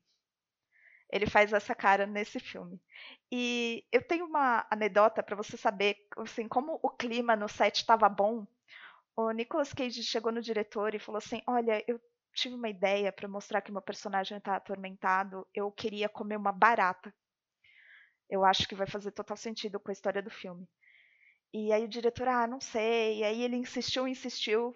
[1.11, 2.81] Ele faz essa cara nesse filme.
[3.33, 8.09] E eu tenho uma anedota para você saber assim, como o clima no set estava
[8.09, 8.47] bom
[9.17, 12.01] o Nicolas Cage chegou no diretor e falou assim: Olha, eu
[12.33, 15.47] tive uma ideia para mostrar que meu personagem está atormentado.
[15.55, 17.13] Eu queria comer uma barata.
[18.31, 20.67] Eu acho que vai fazer total sentido com a história do filme.
[21.53, 23.19] E aí o diretor, ah, não sei.
[23.19, 24.75] E aí ele insistiu, insistiu.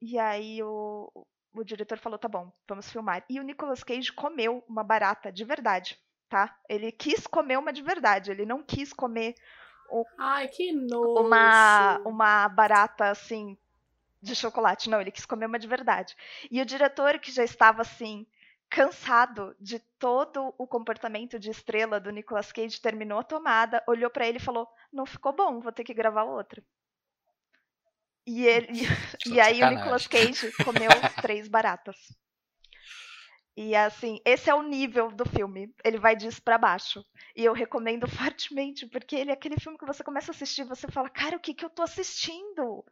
[0.00, 1.10] E aí o,
[1.54, 3.24] o diretor falou: tá bom, vamos filmar.
[3.30, 6.54] E o Nicolas Cage comeu uma barata de verdade, tá?
[6.68, 8.30] Ele quis comer uma de verdade.
[8.30, 9.34] Ele não quis comer
[9.92, 11.26] o, Ai, que nojo.
[11.26, 13.56] Uma, uma barata assim
[14.22, 14.88] de chocolate.
[14.88, 16.16] Não, ele quis comer uma de verdade.
[16.50, 18.26] E o diretor, que já estava assim,
[18.72, 24.26] cansado de todo o comportamento de estrela do Nicolas Cage, terminou a tomada, olhou para
[24.26, 26.64] ele e falou: Não ficou bom, vou ter que gravar outra.
[28.26, 28.68] E, ele,
[29.26, 30.88] e aí o Nicolas Cage comeu
[31.20, 31.96] três baratas.
[33.54, 35.70] E assim, esse é o nível do filme.
[35.84, 37.04] Ele vai disso para baixo.
[37.36, 40.68] E eu recomendo fortemente, porque ele é aquele filme que você começa a assistir e
[40.68, 42.82] você fala: Cara, o que, que eu tô assistindo?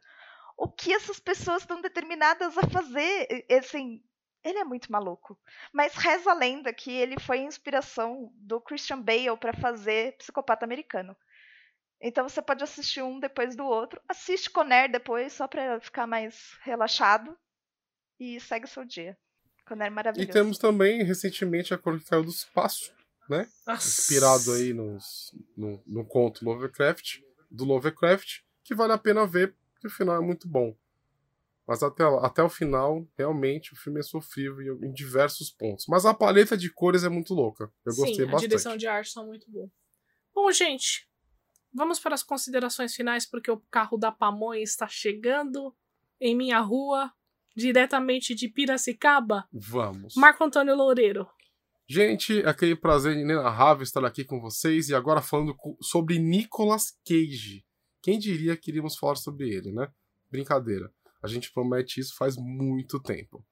[0.57, 3.45] o que essas pessoas estão determinadas a fazer.
[3.49, 3.99] E, assim,
[4.43, 5.39] ele é muito maluco.
[5.73, 10.65] Mas reza a lenda que ele foi a inspiração do Christian Bale para fazer Psicopata
[10.65, 11.15] Americano.
[12.01, 14.01] Então você pode assistir um depois do outro.
[14.09, 17.37] Assiste Conner depois, só para ficar mais relaxado.
[18.19, 19.17] E segue o seu dia.
[19.67, 20.29] Conner é maravilhoso.
[20.29, 22.91] E temos também, recentemente, a cor que caiu do espaço,
[23.29, 23.47] né?
[23.67, 23.87] Nossa.
[23.87, 27.19] Inspirado aí nos, no, no conto Lovecraft,
[27.49, 30.75] do Lovecraft, que vale a pena ver que o final é muito bom.
[31.71, 35.85] Mas até, até o final, realmente, o filme é sofrível em diversos pontos.
[35.87, 37.71] Mas a paleta de cores é muito louca.
[37.85, 38.45] Eu Sim, gostei bastante.
[38.45, 39.71] a direção de arte são muito boa.
[40.35, 41.07] Bom, gente,
[41.73, 45.73] vamos para as considerações finais, porque o carro da Pamonha está chegando
[46.19, 47.09] em minha rua,
[47.55, 49.47] diretamente de Piracicaba.
[49.53, 50.15] Vamos.
[50.17, 51.25] Marco Antônio Loureiro.
[51.87, 57.65] Gente, aquele prazer inenarrável estar aqui com vocês e agora falando sobre Nicolas Cage.
[58.01, 59.87] Quem diria que iríamos falar sobre ele, né?
[60.29, 60.91] Brincadeira.
[61.21, 63.45] A gente promete isso faz muito tempo.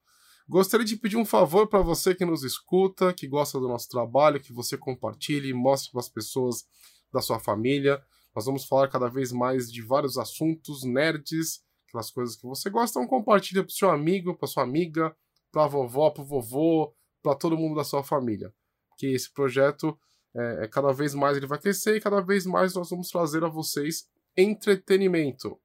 [0.48, 4.40] Gostaria de pedir um favor para você que nos escuta, que gosta do nosso trabalho,
[4.40, 6.64] que você compartilhe mostre para as pessoas
[7.12, 8.02] da sua família.
[8.34, 12.98] Nós vamos falar cada vez mais de vários assuntos nerds, aquelas coisas que você gosta.
[12.98, 15.14] Então compartilhe para o seu amigo, para sua amiga,
[15.52, 16.92] para a vovó, para o vovô,
[17.22, 18.52] para todo mundo da sua família.
[18.98, 19.96] Que esse projeto
[20.34, 23.44] é, é, cada vez mais ele vai crescer e cada vez mais nós vamos trazer
[23.44, 25.58] a vocês entretenimento.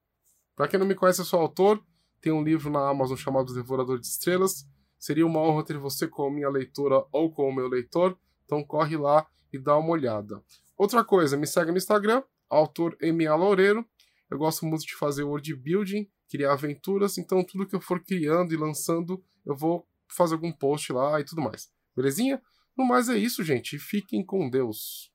[0.54, 1.84] Para quem não me conhece, eu sou autor,
[2.20, 4.66] tem um livro na Amazon chamado Devorador de Estrelas.
[4.98, 9.26] Seria uma honra ter você como minha leitora ou como meu leitor, então corre lá
[9.52, 10.42] e dá uma olhada.
[10.76, 13.86] Outra coisa, me segue no Instagram, autor MA Loureiro.
[14.30, 18.52] Eu gosto muito de fazer world building, criar aventuras, então tudo que eu for criando
[18.52, 21.70] e lançando, eu vou fazer algum post lá e tudo mais.
[21.94, 22.42] Belezinha?
[22.76, 23.78] No mais é isso, gente.
[23.78, 25.10] Fiquem com Deus.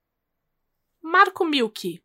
[1.02, 2.02] Marco Milk.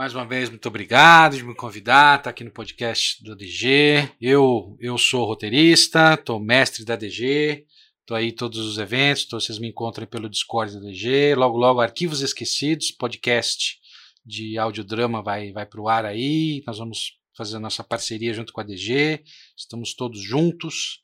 [0.00, 4.10] Mais uma vez, muito obrigado de me convidar, estar tá aqui no podcast do DG.
[4.18, 7.66] Eu, eu sou roteirista, estou mestre da DG,
[8.00, 11.34] estou aí todos os eventos, então vocês me encontram pelo Discord da DG.
[11.34, 13.78] Logo, logo, Arquivos Esquecidos, podcast
[14.24, 16.62] de audiodrama vai, vai para o ar aí.
[16.66, 19.22] Nós vamos fazer a nossa parceria junto com a DG,
[19.54, 21.02] estamos todos juntos.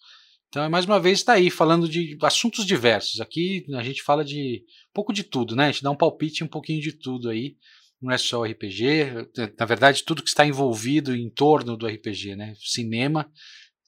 [0.48, 3.20] Então, mais uma vez, está aí falando de assuntos diversos.
[3.20, 5.64] Aqui a gente fala de um pouco de tudo, né?
[5.66, 7.56] A gente dá um palpite um pouquinho de tudo aí
[8.00, 12.36] não é só o RPG, na verdade, tudo que está envolvido em torno do RPG,
[12.36, 12.54] né?
[12.58, 13.30] Cinema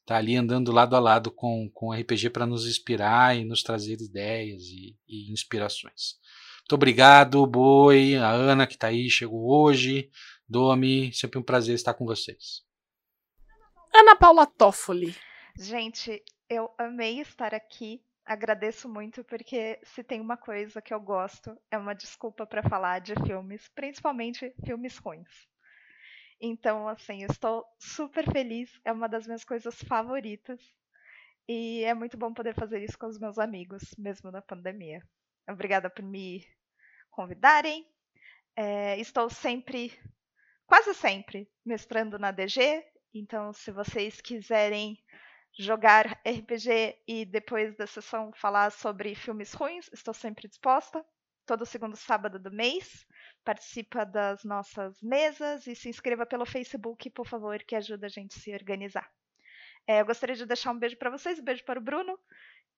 [0.01, 3.63] está ali andando lado a lado com, com o RPG para nos inspirar e nos
[3.63, 6.17] trazer ideias e, e inspirações.
[6.61, 10.11] Muito obrigado, Boi, a Ana que está aí, chegou hoje,
[10.49, 12.63] Domi, sempre um prazer estar com vocês.
[13.95, 15.15] Ana Paula Toffoli.
[15.59, 21.59] Gente, eu amei estar aqui agradeço muito porque se tem uma coisa que eu gosto
[21.71, 25.49] é uma desculpa para falar de filmes, principalmente filmes ruins.
[26.39, 30.61] Então, assim, eu estou super feliz, é uma das minhas coisas favoritas.
[31.49, 35.03] E é muito bom poder fazer isso com os meus amigos, mesmo na pandemia.
[35.49, 36.47] Obrigada por me
[37.11, 37.89] convidarem.
[38.55, 39.99] É, estou sempre,
[40.67, 42.85] quase sempre, mestrando na DG.
[43.15, 45.03] Então, se vocês quiserem
[45.57, 51.05] jogar RPG e depois da sessão falar sobre filmes ruins, estou sempre disposta.
[51.47, 53.07] Todo segundo sábado do mês.
[53.45, 58.37] Participa das nossas mesas e se inscreva pelo Facebook, por favor, que ajuda a gente
[58.37, 59.09] a se organizar.
[59.87, 62.19] É, eu gostaria de deixar um beijo para vocês, um beijo para o Bruno,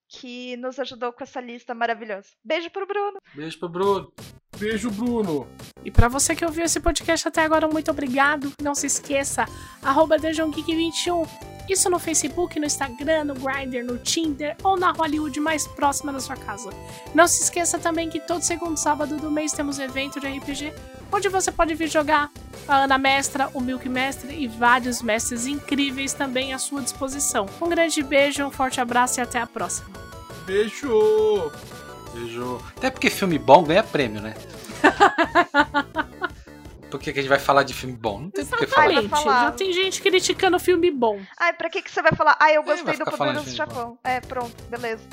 [0.07, 2.29] que nos ajudou com essa lista maravilhosa.
[2.43, 3.17] Beijo para o Bruno.
[3.33, 4.13] Beijo para o Bruno.
[4.57, 5.47] Beijo, Bruno.
[5.83, 8.53] E para você que ouviu esse podcast até agora, muito obrigado.
[8.61, 9.45] Não se esqueça,
[9.81, 15.65] arroba 21 isso no Facebook, no Instagram, no Grindr, no Tinder ou na Hollywood mais
[15.65, 16.69] próxima da sua casa.
[17.13, 20.73] Não se esqueça também que todo segundo sábado do mês temos evento de RPG,
[21.11, 22.31] onde você pode vir jogar
[22.67, 27.45] a Ana Mestra, o Milk Mestre e vários mestres incríveis também à sua disposição.
[27.61, 29.89] Um grande beijo, um forte abraço e até a próxima.
[30.45, 31.51] Beijo!
[32.13, 32.59] Beijo.
[32.75, 34.33] Até porque filme bom ganha prêmio, né?
[36.91, 38.19] Por que, que a gente vai falar de filme bom?
[38.19, 39.09] Não tem por que falar.
[39.09, 39.45] falar.
[39.45, 41.19] Já tem gente criticando filme bom.
[41.39, 42.35] Ai, pra que, que você vai falar?
[42.39, 43.97] Ah, eu gostei do Poderoso do Japão.
[44.03, 45.03] É, pronto, beleza.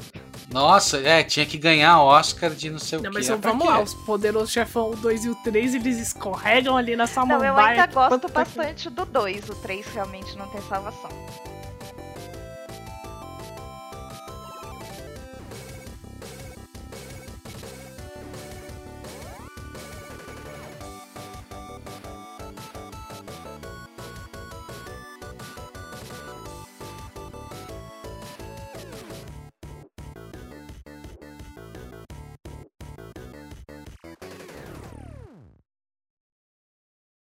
[0.50, 3.18] Nossa, é, tinha que ganhar Oscar de não sei não, o quê.
[3.18, 7.06] Mas é vamos lá, os Poderosos Chefão 2 e o 3, eles escorregam ali na
[7.06, 7.52] samambaia.
[7.52, 11.10] Não, eu ainda gosto bastante do 2, o 3 realmente não tem salvação.